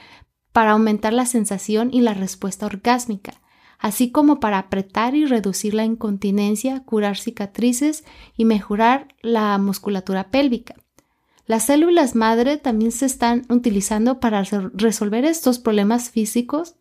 para 0.52 0.72
aumentar 0.72 1.12
la 1.12 1.26
sensación 1.26 1.88
y 1.92 2.00
la 2.00 2.14
respuesta 2.14 2.66
orgásmica, 2.66 3.42
así 3.80 4.12
como 4.12 4.38
para 4.38 4.58
apretar 4.58 5.16
y 5.16 5.24
reducir 5.24 5.74
la 5.74 5.84
incontinencia, 5.84 6.84
curar 6.84 7.16
cicatrices 7.16 8.04
y 8.36 8.44
mejorar 8.44 9.08
la 9.20 9.58
musculatura 9.58 10.30
pélvica. 10.30 10.76
Las 11.46 11.66
células 11.66 12.14
madre 12.14 12.56
también 12.56 12.92
se 12.92 13.06
están 13.06 13.42
utilizando 13.48 14.20
para 14.20 14.42
resolver 14.42 15.24
estos 15.24 15.58
problemas 15.58 16.10
físicos, 16.10 16.76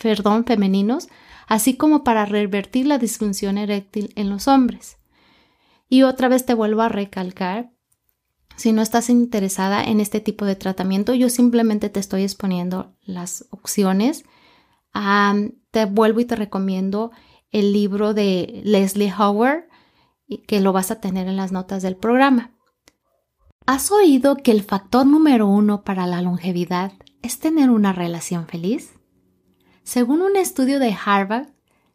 perdón, 0.00 0.44
femeninos, 0.44 1.08
así 1.48 1.76
como 1.76 2.04
para 2.04 2.24
revertir 2.24 2.86
la 2.86 2.98
disfunción 2.98 3.58
eréctil 3.58 4.12
en 4.16 4.30
los 4.30 4.48
hombres. 4.48 4.98
Y 5.88 6.02
otra 6.02 6.28
vez 6.28 6.46
te 6.46 6.54
vuelvo 6.54 6.82
a 6.82 6.88
recalcar 6.88 7.70
si 8.56 8.72
no 8.72 8.80
estás 8.80 9.10
interesada 9.10 9.84
en 9.84 10.00
este 10.00 10.20
tipo 10.20 10.46
de 10.46 10.56
tratamiento, 10.56 11.14
yo 11.14 11.28
simplemente 11.28 11.90
te 11.90 12.00
estoy 12.00 12.22
exponiendo 12.22 12.94
las 13.02 13.46
opciones. 13.50 14.24
te 15.70 15.84
vuelvo 15.84 16.20
y 16.20 16.24
te 16.24 16.36
recomiendo 16.36 17.12
el 17.50 17.74
libro 17.74 18.14
de 18.14 18.62
Leslie 18.64 19.12
Howard, 19.12 19.64
que 20.46 20.60
lo 20.60 20.72
vas 20.72 20.90
a 20.90 21.00
tener 21.00 21.28
en 21.28 21.36
las 21.36 21.52
notas 21.52 21.82
del 21.82 21.96
programa. 21.96 22.55
¿Has 23.68 23.90
oído 23.90 24.36
que 24.36 24.52
el 24.52 24.62
factor 24.62 25.04
número 25.04 25.48
uno 25.48 25.82
para 25.82 26.06
la 26.06 26.22
longevidad 26.22 26.92
es 27.22 27.40
tener 27.40 27.68
una 27.68 27.92
relación 27.92 28.46
feliz? 28.46 28.92
Según 29.82 30.22
un 30.22 30.36
estudio 30.36 30.78
de 30.78 30.96
Harvard, 31.04 31.48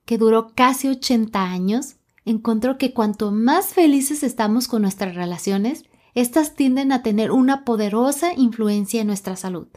que 0.03 0.17
duró 0.17 0.49
casi 0.53 0.89
80 0.89 1.41
años, 1.41 1.95
encontró 2.25 2.77
que 2.77 2.93
cuanto 2.93 3.31
más 3.31 3.67
felices 3.67 4.21
estamos 4.21 4.67
con 4.67 4.81
nuestras 4.81 5.15
relaciones, 5.15 5.85
estas 6.13 6.55
tienden 6.55 6.91
a 6.91 7.03
tener 7.03 7.31
una 7.31 7.63
poderosa 7.63 8.33
influencia 8.35 8.99
en 8.99 9.07
nuestra 9.07 9.37
salud. 9.37 9.69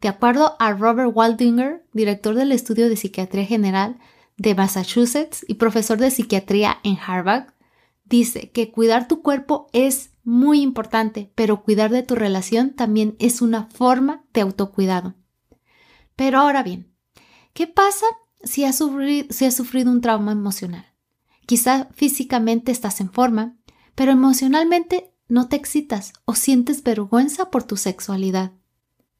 De 0.00 0.08
acuerdo 0.08 0.56
a 0.58 0.72
Robert 0.72 1.12
Waldinger, 1.14 1.86
director 1.92 2.34
del 2.34 2.50
Estudio 2.50 2.88
de 2.88 2.96
Psiquiatría 2.96 3.44
General 3.44 4.00
de 4.36 4.56
Massachusetts 4.56 5.44
y 5.46 5.54
profesor 5.54 5.98
de 5.98 6.10
psiquiatría 6.10 6.78
en 6.82 6.98
Harvard, 6.98 7.52
dice 8.04 8.50
que 8.50 8.72
cuidar 8.72 9.06
tu 9.06 9.22
cuerpo 9.22 9.68
es 9.72 10.10
muy 10.30 10.62
importante, 10.62 11.32
pero 11.34 11.64
cuidar 11.64 11.90
de 11.90 12.04
tu 12.04 12.14
relación 12.14 12.70
también 12.70 13.16
es 13.18 13.42
una 13.42 13.64
forma 13.66 14.22
de 14.32 14.42
autocuidado. 14.42 15.16
Pero 16.14 16.38
ahora 16.38 16.62
bien, 16.62 16.94
¿qué 17.52 17.66
pasa 17.66 18.06
si 18.44 18.64
has 18.64 18.78
sufrido, 18.78 19.90
un 19.90 20.00
trauma 20.00 20.30
emocional? 20.30 20.86
Quizá 21.46 21.88
físicamente 21.94 22.70
estás 22.70 23.00
en 23.00 23.10
forma, 23.10 23.56
pero 23.96 24.12
emocionalmente 24.12 25.12
no 25.26 25.48
te 25.48 25.56
excitas 25.56 26.12
o 26.26 26.36
sientes 26.36 26.84
vergüenza 26.84 27.50
por 27.50 27.64
tu 27.64 27.76
sexualidad. 27.76 28.52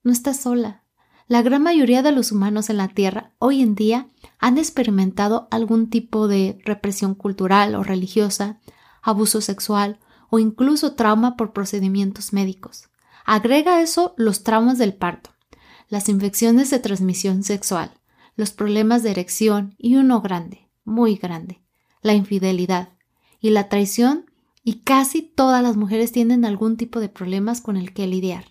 No 0.05 0.12
estás 0.12 0.38
sola. 0.38 0.85
La 1.27 1.42
gran 1.42 1.64
mayoría 1.64 2.03
de 2.03 2.12
los 2.12 2.31
humanos 2.31 2.70
en 2.70 2.77
la 2.77 2.87
Tierra 2.87 3.33
hoy 3.40 3.62
en 3.62 3.75
día 3.75 4.11
han 4.38 4.59
experimentado 4.59 5.49
algún 5.51 5.90
tipo 5.90 6.29
de 6.29 6.61
represión 6.64 7.16
cultural 7.16 7.75
o 7.75 7.83
religiosa, 7.83 8.61
abuso 9.03 9.40
sexual 9.40 9.99
o 10.31 10.38
incluso 10.38 10.95
trauma 10.95 11.37
por 11.37 11.53
procedimientos 11.53 12.33
médicos. 12.33 12.88
Agrega 13.25 13.77
a 13.77 13.83
eso 13.83 14.14
los 14.16 14.43
traumas 14.43 14.79
del 14.79 14.95
parto, 14.95 15.31
las 15.88 16.09
infecciones 16.09 16.71
de 16.71 16.79
transmisión 16.79 17.43
sexual, 17.43 17.93
los 18.37 18.53
problemas 18.53 19.03
de 19.03 19.11
erección 19.11 19.75
y 19.77 19.97
uno 19.97 20.21
grande, 20.21 20.69
muy 20.85 21.16
grande, 21.16 21.61
la 22.03 22.14
infidelidad 22.14 22.90
y 23.40 23.51
la 23.51 23.69
traición 23.69 24.31
y 24.62 24.81
casi 24.81 25.23
todas 25.23 25.62
las 25.62 25.77
mujeres 25.77 26.12
tienen 26.12 26.45
algún 26.45 26.77
tipo 26.77 27.01
de 27.01 27.09
problemas 27.09 27.61
con 27.61 27.77
el 27.77 27.93
que 27.93 28.07
lidiar. 28.07 28.45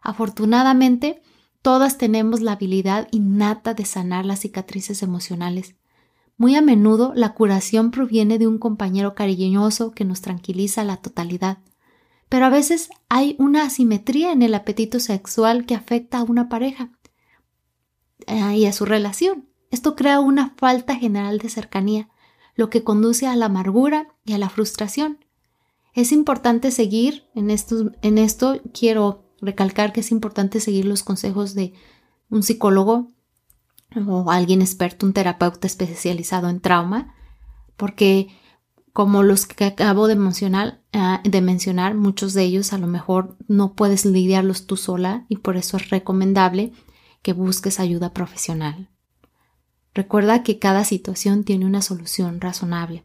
Afortunadamente, 0.00 1.22
todas 1.62 1.98
tenemos 1.98 2.40
la 2.40 2.52
habilidad 2.52 3.08
innata 3.10 3.74
de 3.74 3.84
sanar 3.84 4.24
las 4.24 4.40
cicatrices 4.40 5.02
emocionales. 5.02 5.74
Muy 6.36 6.54
a 6.54 6.62
menudo 6.62 7.12
la 7.14 7.32
curación 7.32 7.90
proviene 7.90 8.38
de 8.38 8.46
un 8.46 8.58
compañero 8.58 9.14
cariñoso 9.14 9.92
que 9.92 10.04
nos 10.04 10.20
tranquiliza 10.20 10.84
la 10.84 10.98
totalidad. 10.98 11.58
Pero 12.28 12.46
a 12.46 12.50
veces 12.50 12.90
hay 13.08 13.36
una 13.38 13.62
asimetría 13.62 14.32
en 14.32 14.42
el 14.42 14.54
apetito 14.54 15.00
sexual 15.00 15.64
que 15.64 15.74
afecta 15.74 16.18
a 16.18 16.24
una 16.24 16.48
pareja 16.48 16.90
eh, 18.26 18.56
y 18.56 18.66
a 18.66 18.72
su 18.72 18.84
relación. 18.84 19.48
Esto 19.70 19.96
crea 19.96 20.20
una 20.20 20.54
falta 20.56 20.96
general 20.96 21.38
de 21.38 21.48
cercanía, 21.48 22.08
lo 22.54 22.68
que 22.68 22.84
conduce 22.84 23.26
a 23.26 23.36
la 23.36 23.46
amargura 23.46 24.08
y 24.24 24.32
a 24.32 24.38
la 24.38 24.48
frustración. 24.48 25.24
Es 25.94 26.12
importante 26.12 26.70
seguir, 26.70 27.24
en 27.34 27.50
esto, 27.50 27.92
en 28.02 28.18
esto 28.18 28.60
quiero 28.78 29.24
recalcar 29.40 29.92
que 29.92 30.00
es 30.00 30.10
importante 30.10 30.60
seguir 30.60 30.84
los 30.84 31.02
consejos 31.02 31.54
de 31.54 31.72
un 32.28 32.42
psicólogo 32.42 33.12
o 33.94 34.30
alguien 34.30 34.62
experto, 34.62 35.06
un 35.06 35.12
terapeuta 35.12 35.66
especializado 35.66 36.48
en 36.48 36.60
trauma, 36.60 37.14
porque 37.76 38.28
como 38.92 39.22
los 39.22 39.46
que 39.46 39.66
acabo 39.66 40.08
de 40.08 40.16
mencionar, 40.16 40.80
ah, 40.94 41.20
de 41.22 41.42
mencionar, 41.42 41.94
muchos 41.94 42.32
de 42.32 42.44
ellos 42.44 42.72
a 42.72 42.78
lo 42.78 42.86
mejor 42.86 43.36
no 43.46 43.74
puedes 43.74 44.06
lidiarlos 44.06 44.66
tú 44.66 44.78
sola 44.78 45.26
y 45.28 45.36
por 45.36 45.56
eso 45.56 45.76
es 45.76 45.90
recomendable 45.90 46.72
que 47.20 47.34
busques 47.34 47.78
ayuda 47.78 48.14
profesional. 48.14 48.88
Recuerda 49.92 50.42
que 50.42 50.58
cada 50.58 50.84
situación 50.84 51.44
tiene 51.44 51.66
una 51.66 51.82
solución 51.82 52.40
razonable. 52.40 53.04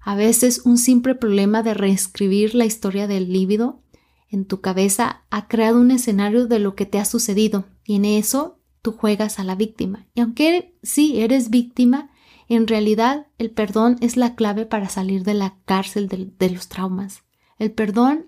A 0.00 0.14
veces 0.14 0.62
un 0.64 0.78
simple 0.78 1.14
problema 1.14 1.62
de 1.62 1.74
reescribir 1.74 2.54
la 2.54 2.66
historia 2.66 3.06
del 3.06 3.32
líbido 3.32 3.82
en 4.30 4.44
tu 4.44 4.60
cabeza 4.60 5.24
ha 5.30 5.48
creado 5.48 5.80
un 5.80 5.90
escenario 5.90 6.46
de 6.46 6.58
lo 6.58 6.74
que 6.74 6.86
te 6.86 6.98
ha 6.98 7.04
sucedido 7.04 7.64
y 7.84 7.96
en 7.96 8.04
eso 8.04 8.58
tú 8.84 8.92
juegas 8.92 9.38
a 9.38 9.44
la 9.44 9.54
víctima. 9.54 10.06
Y 10.14 10.20
aunque 10.20 10.76
sí 10.82 11.22
eres 11.22 11.48
víctima, 11.48 12.10
en 12.50 12.66
realidad 12.66 13.28
el 13.38 13.50
perdón 13.50 13.96
es 14.02 14.18
la 14.18 14.34
clave 14.34 14.66
para 14.66 14.90
salir 14.90 15.24
de 15.24 15.32
la 15.32 15.56
cárcel 15.64 16.06
de, 16.06 16.50
los 16.50 16.68
traumas. 16.68 17.24
El 17.58 17.72
perdón 17.72 18.26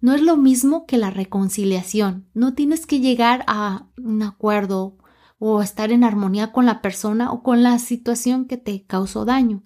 no 0.00 0.12
es 0.12 0.20
lo 0.20 0.36
mismo 0.36 0.86
que 0.86 0.98
la 0.98 1.10
reconciliación. 1.10 2.26
No 2.34 2.52
tienes 2.52 2.84
que 2.84 2.98
llegar 2.98 3.44
a 3.46 3.86
un 3.96 4.24
acuerdo 4.24 4.98
o 5.38 5.62
estar 5.62 5.92
en 5.92 6.02
armonía 6.02 6.50
con 6.50 6.66
la 6.66 6.82
persona 6.82 7.30
o 7.30 7.44
con 7.44 7.62
la 7.62 7.78
situación 7.78 8.46
que 8.46 8.56
te 8.56 8.82
causó 8.82 9.24
daño, 9.24 9.62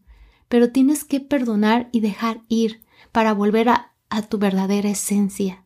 pero 0.48 0.70
tienes 0.70 1.02
que 1.04 1.20
perdonar 1.20 1.88
y 1.92 2.00
dejar 2.00 2.42
ir 2.48 2.82
para 3.10 3.32
volver 3.32 3.70
a 3.70 4.22
tu 4.28 4.36
verdadera 4.36 4.90
esencia. 4.90 5.64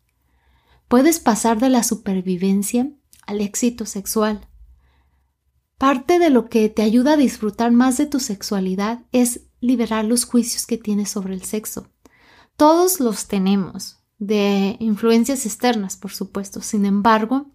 Puedes 0.87 1.18
pasar 1.18 1.59
de 1.59 1.70
la 1.70 1.83
supervivencia 1.83 2.88
al 3.26 3.40
éxito 3.40 3.85
sexual. 3.85 4.46
Parte 5.80 6.18
de 6.18 6.28
lo 6.28 6.50
que 6.50 6.68
te 6.68 6.82
ayuda 6.82 7.14
a 7.14 7.16
disfrutar 7.16 7.72
más 7.72 7.96
de 7.96 8.04
tu 8.04 8.20
sexualidad 8.20 9.00
es 9.12 9.46
liberar 9.62 10.04
los 10.04 10.26
juicios 10.26 10.66
que 10.66 10.76
tienes 10.76 11.08
sobre 11.08 11.32
el 11.32 11.42
sexo. 11.42 11.86
Todos 12.58 13.00
los 13.00 13.28
tenemos, 13.28 13.98
de 14.18 14.76
influencias 14.78 15.46
externas, 15.46 15.96
por 15.96 16.10
supuesto. 16.10 16.60
Sin 16.60 16.84
embargo, 16.84 17.46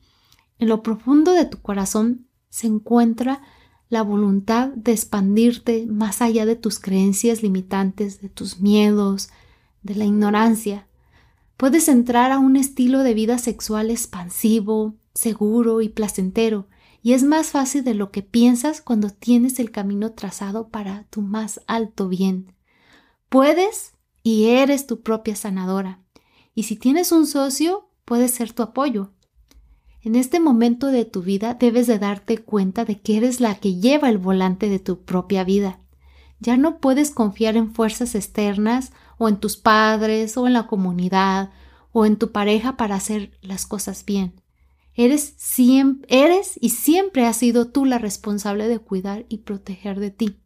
en 0.58 0.70
lo 0.70 0.82
profundo 0.82 1.34
de 1.34 1.46
tu 1.46 1.62
corazón 1.62 2.26
se 2.50 2.66
encuentra 2.66 3.44
la 3.90 4.02
voluntad 4.02 4.70
de 4.70 4.94
expandirte 4.94 5.86
más 5.86 6.24
allá 6.24 6.48
de 6.48 6.56
tus 6.56 6.80
creencias 6.80 7.44
limitantes, 7.44 8.22
de 8.22 8.30
tus 8.30 8.60
miedos, 8.60 9.30
de 9.84 9.94
la 9.94 10.06
ignorancia. 10.06 10.88
Puedes 11.58 11.88
entrar 11.90 12.32
a 12.32 12.40
un 12.40 12.56
estilo 12.56 13.04
de 13.04 13.14
vida 13.14 13.38
sexual 13.38 13.92
expansivo, 13.92 14.96
seguro 15.14 15.82
y 15.82 15.90
placentero, 15.90 16.68
y 17.06 17.14
es 17.14 17.22
más 17.22 17.52
fácil 17.52 17.84
de 17.84 17.94
lo 17.94 18.10
que 18.10 18.24
piensas 18.24 18.82
cuando 18.82 19.12
tienes 19.12 19.60
el 19.60 19.70
camino 19.70 20.14
trazado 20.14 20.70
para 20.70 21.04
tu 21.12 21.22
más 21.22 21.62
alto 21.68 22.10
bien. 22.10 22.56
Puedes 23.30 23.94
y 24.24 24.46
eres 24.46 24.88
tu 24.88 25.02
propia 25.04 25.36
sanadora. 25.36 26.02
Y 26.56 26.64
si 26.64 26.76
tienes 26.76 27.12
un 27.12 27.28
socio, 27.28 27.92
puede 28.06 28.28
ser 28.28 28.54
tu 28.54 28.64
apoyo. 28.64 29.12
En 30.02 30.16
este 30.16 30.40
momento 30.40 30.88
de 30.88 31.06
tu 31.06 31.22
vida 31.22 31.54
debes 31.54 31.86
de 31.86 32.00
darte 32.00 32.40
cuenta 32.40 32.86
de 32.86 33.00
que 33.00 33.18
eres 33.18 33.40
la 33.40 33.54
que 33.54 33.76
lleva 33.76 34.10
el 34.10 34.18
volante 34.18 34.68
de 34.68 34.80
tu 34.80 35.04
propia 35.04 35.44
vida. 35.44 35.82
Ya 36.40 36.58
no 36.58 36.80
puedes 36.80 37.12
confiar 37.12 37.56
en 37.56 37.72
fuerzas 37.72 38.16
externas 38.16 38.94
o 39.20 39.30
en 39.30 39.40
tus 39.40 39.58
padres 39.58 40.38
o 40.38 40.48
en 40.48 40.54
la 40.54 40.66
comunidad 40.66 41.52
o 41.92 42.08
en 42.08 42.18
tu 42.18 42.32
pareja 42.32 42.78
para 42.78 42.96
hacer 42.96 43.38
las 43.44 43.68
cosas 43.68 44.06
bien. 44.06 44.42
Eres, 44.96 46.58
y 46.62 46.70
siempre 46.70 47.26
has 47.26 47.38
sido 47.38 47.70
tú 47.70 47.86
la 47.86 47.98
responsable 47.98 48.68
de 48.68 48.80
cuidar 48.80 49.26
y 49.28 49.40
proteger 49.40 50.00
de 50.00 50.12
ti. 50.12 50.40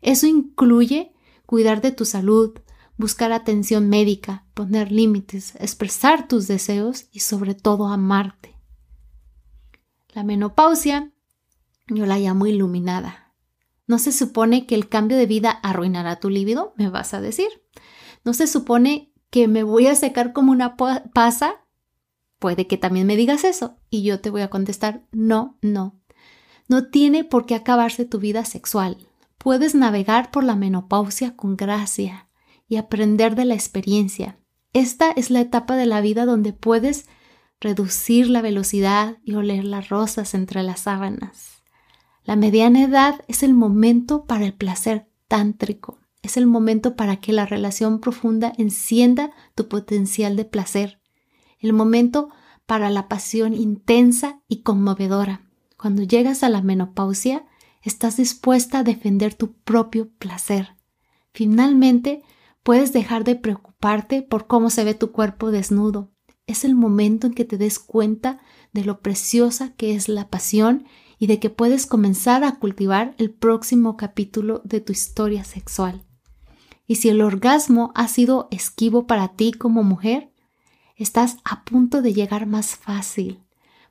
Eso 0.00 0.26
incluye 0.26 1.12
cuidar 1.44 1.82
de 1.82 1.92
tu 1.92 2.06
salud, 2.06 2.58
buscar 2.96 3.32
atención 3.32 3.88
médica, 3.88 4.46
poner 4.54 4.90
límites, 4.90 5.54
expresar 5.56 6.26
tus 6.26 6.48
deseos 6.48 7.06
y 7.12 7.20
sobre 7.20 7.54
todo 7.54 7.88
amarte. 7.88 8.58
La 10.14 10.24
menopausia 10.24 11.12
yo 11.88 12.06
la 12.06 12.18
llamo 12.18 12.46
iluminada. 12.46 13.34
¿No 13.86 13.98
se 13.98 14.10
supone 14.10 14.66
que 14.66 14.74
el 14.74 14.88
cambio 14.88 15.16
de 15.16 15.26
vida 15.26 15.50
arruinará 15.50 16.18
tu 16.18 16.30
líbido? 16.30 16.72
Me 16.76 16.88
vas 16.88 17.14
a 17.14 17.20
decir. 17.20 17.48
¿No 18.24 18.32
se 18.32 18.46
supone 18.46 19.12
que 19.30 19.46
me 19.46 19.62
voy 19.62 19.86
a 19.86 19.94
secar 19.94 20.32
como 20.32 20.50
una 20.50 20.76
pasa? 20.76 21.65
Puede 22.38 22.66
que 22.66 22.76
también 22.76 23.06
me 23.06 23.16
digas 23.16 23.44
eso 23.44 23.78
y 23.90 24.02
yo 24.02 24.20
te 24.20 24.30
voy 24.30 24.42
a 24.42 24.50
contestar 24.50 25.06
no, 25.12 25.58
no. 25.62 26.00
No 26.68 26.88
tiene 26.88 27.24
por 27.24 27.46
qué 27.46 27.54
acabarse 27.54 28.04
tu 28.04 28.18
vida 28.18 28.44
sexual. 28.44 28.98
Puedes 29.38 29.74
navegar 29.74 30.30
por 30.30 30.44
la 30.44 30.56
menopausia 30.56 31.36
con 31.36 31.56
gracia 31.56 32.28
y 32.68 32.76
aprender 32.76 33.36
de 33.36 33.44
la 33.44 33.54
experiencia. 33.54 34.38
Esta 34.72 35.10
es 35.12 35.30
la 35.30 35.40
etapa 35.40 35.76
de 35.76 35.86
la 35.86 36.00
vida 36.00 36.26
donde 36.26 36.52
puedes 36.52 37.06
reducir 37.60 38.28
la 38.28 38.42
velocidad 38.42 39.18
y 39.24 39.34
oler 39.34 39.64
las 39.64 39.88
rosas 39.88 40.34
entre 40.34 40.62
las 40.62 40.80
sábanas. 40.80 41.62
La 42.24 42.36
mediana 42.36 42.82
edad 42.82 43.22
es 43.28 43.42
el 43.42 43.54
momento 43.54 44.26
para 44.26 44.44
el 44.44 44.52
placer 44.52 45.08
tántrico 45.28 46.00
es 46.26 46.36
el 46.36 46.46
momento 46.46 46.96
para 46.96 47.16
que 47.16 47.32
la 47.32 47.46
relación 47.46 48.00
profunda 48.00 48.52
encienda 48.58 49.30
tu 49.54 49.68
potencial 49.68 50.36
de 50.36 50.44
placer, 50.44 51.00
el 51.66 51.72
momento 51.72 52.30
para 52.64 52.90
la 52.90 53.08
pasión 53.08 53.54
intensa 53.54 54.40
y 54.48 54.62
conmovedora. 54.62 55.42
Cuando 55.76 56.02
llegas 56.02 56.42
a 56.42 56.48
la 56.48 56.62
menopausia, 56.62 57.44
estás 57.82 58.16
dispuesta 58.16 58.78
a 58.78 58.82
defender 58.82 59.34
tu 59.34 59.52
propio 59.52 60.10
placer. 60.18 60.76
Finalmente, 61.32 62.22
puedes 62.62 62.92
dejar 62.92 63.24
de 63.24 63.36
preocuparte 63.36 64.22
por 64.22 64.46
cómo 64.46 64.70
se 64.70 64.84
ve 64.84 64.94
tu 64.94 65.12
cuerpo 65.12 65.50
desnudo. 65.50 66.12
Es 66.46 66.64
el 66.64 66.74
momento 66.74 67.26
en 67.26 67.34
que 67.34 67.44
te 67.44 67.58
des 67.58 67.78
cuenta 67.78 68.40
de 68.72 68.84
lo 68.84 69.00
preciosa 69.00 69.74
que 69.74 69.94
es 69.94 70.08
la 70.08 70.28
pasión 70.28 70.86
y 71.18 71.26
de 71.26 71.38
que 71.38 71.50
puedes 71.50 71.86
comenzar 71.86 72.44
a 72.44 72.56
cultivar 72.56 73.14
el 73.18 73.30
próximo 73.30 73.96
capítulo 73.96 74.62
de 74.64 74.80
tu 74.80 74.92
historia 74.92 75.44
sexual. 75.44 76.04
Y 76.86 76.96
si 76.96 77.08
el 77.08 77.20
orgasmo 77.20 77.92
ha 77.94 78.06
sido 78.06 78.48
esquivo 78.50 79.06
para 79.06 79.28
ti 79.28 79.52
como 79.52 79.82
mujer, 79.82 80.32
estás 80.96 81.36
a 81.44 81.64
punto 81.64 82.02
de 82.02 82.14
llegar 82.14 82.46
más 82.46 82.74
fácil, 82.74 83.42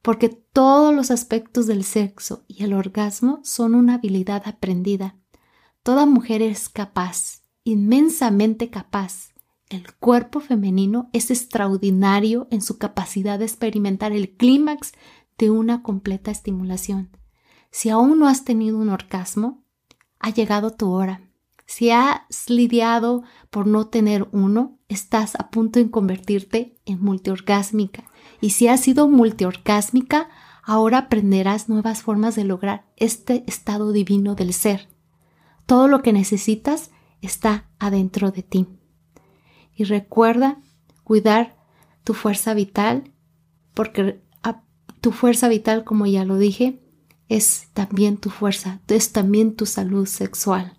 porque 0.01 0.29
todos 0.29 0.93
los 0.93 1.11
aspectos 1.11 1.67
del 1.67 1.83
sexo 1.83 2.43
y 2.47 2.63
el 2.63 2.73
orgasmo 2.73 3.39
son 3.43 3.75
una 3.75 3.95
habilidad 3.95 4.43
aprendida. 4.45 5.15
Toda 5.83 6.05
mujer 6.05 6.41
es 6.41 6.67
capaz, 6.67 7.43
inmensamente 7.63 8.69
capaz. 8.69 9.33
El 9.69 9.93
cuerpo 9.95 10.39
femenino 10.39 11.09
es 11.13 11.31
extraordinario 11.31 12.47
en 12.51 12.61
su 12.61 12.77
capacidad 12.77 13.39
de 13.39 13.45
experimentar 13.45 14.11
el 14.11 14.35
clímax 14.35 14.93
de 15.37 15.49
una 15.49 15.81
completa 15.81 16.31
estimulación. 16.31 17.09
Si 17.71 17.89
aún 17.89 18.19
no 18.19 18.27
has 18.27 18.45
tenido 18.45 18.77
un 18.77 18.89
orgasmo, 18.89 19.63
ha 20.19 20.29
llegado 20.29 20.71
tu 20.71 20.91
hora. 20.91 21.21
Si 21.65 21.89
has 21.89 22.21
lidiado 22.47 23.23
por 23.49 23.67
no 23.67 23.87
tener 23.87 24.27
uno, 24.31 24.77
estás 24.87 25.35
a 25.35 25.49
punto 25.49 25.79
de 25.79 25.89
convertirte 25.89 26.74
en 26.85 27.01
multiorgásmica. 27.01 28.03
Y 28.41 28.51
si 28.51 28.67
has 28.67 28.81
sido 28.81 29.07
multiorgásmica, 29.07 30.29
ahora 30.63 30.99
aprenderás 30.99 31.69
nuevas 31.69 32.01
formas 32.01 32.35
de 32.35 32.43
lograr 32.43 32.85
este 32.95 33.43
estado 33.47 33.91
divino 33.91 34.35
del 34.35 34.53
ser. 34.53 34.87
Todo 35.65 35.87
lo 35.87 36.01
que 36.01 36.13
necesitas 36.13 36.91
está 37.21 37.69
adentro 37.79 38.31
de 38.31 38.43
ti. 38.43 38.67
Y 39.75 39.83
recuerda 39.83 40.59
cuidar 41.03 41.55
tu 42.03 42.13
fuerza 42.13 42.53
vital, 42.53 43.11
porque 43.73 44.21
tu 45.01 45.11
fuerza 45.11 45.47
vital, 45.49 45.83
como 45.83 46.07
ya 46.07 46.25
lo 46.25 46.37
dije, 46.37 46.81
es 47.29 47.67
también 47.73 48.17
tu 48.17 48.29
fuerza, 48.29 48.79
es 48.87 49.11
también 49.11 49.55
tu 49.55 49.65
salud 49.65 50.07
sexual. 50.07 50.73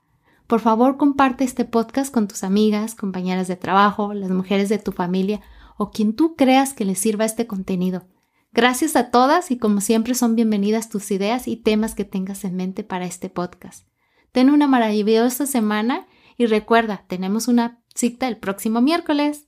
Por 0.45 0.59
favor, 0.59 0.97
comparte 0.97 1.45
este 1.45 1.65
podcast 1.65 2.13
con 2.13 2.27
tus 2.27 2.43
amigas, 2.43 2.93
compañeras 2.93 3.47
de 3.47 3.55
trabajo, 3.55 4.13
las 4.13 4.29
mujeres 4.29 4.69
de 4.69 4.77
tu 4.77 4.91
familia 4.91 5.41
o 5.77 5.89
quien 5.89 6.13
tú 6.13 6.35
creas 6.35 6.75
que 6.75 6.85
les 6.85 6.99
sirva 6.99 7.25
este 7.25 7.47
contenido. 7.47 8.05
Gracias 8.51 8.95
a 8.95 9.09
todas 9.09 9.49
y 9.49 9.57
como 9.57 9.81
siempre 9.81 10.13
son 10.13 10.35
bienvenidas 10.35 10.89
tus 10.89 11.09
ideas 11.09 11.47
y 11.47 11.57
temas 11.57 11.95
que 11.95 12.05
tengas 12.05 12.45
en 12.45 12.55
mente 12.55 12.83
para 12.83 13.05
este 13.05 13.31
podcast. 13.31 13.87
Ten 14.31 14.51
una 14.51 14.67
maravillosa 14.67 15.47
semana 15.47 16.05
y 16.37 16.45
recuerda, 16.45 17.03
tenemos 17.07 17.47
una 17.47 17.81
cita 17.95 18.27
el 18.27 18.37
próximo 18.37 18.79
miércoles. 18.79 19.47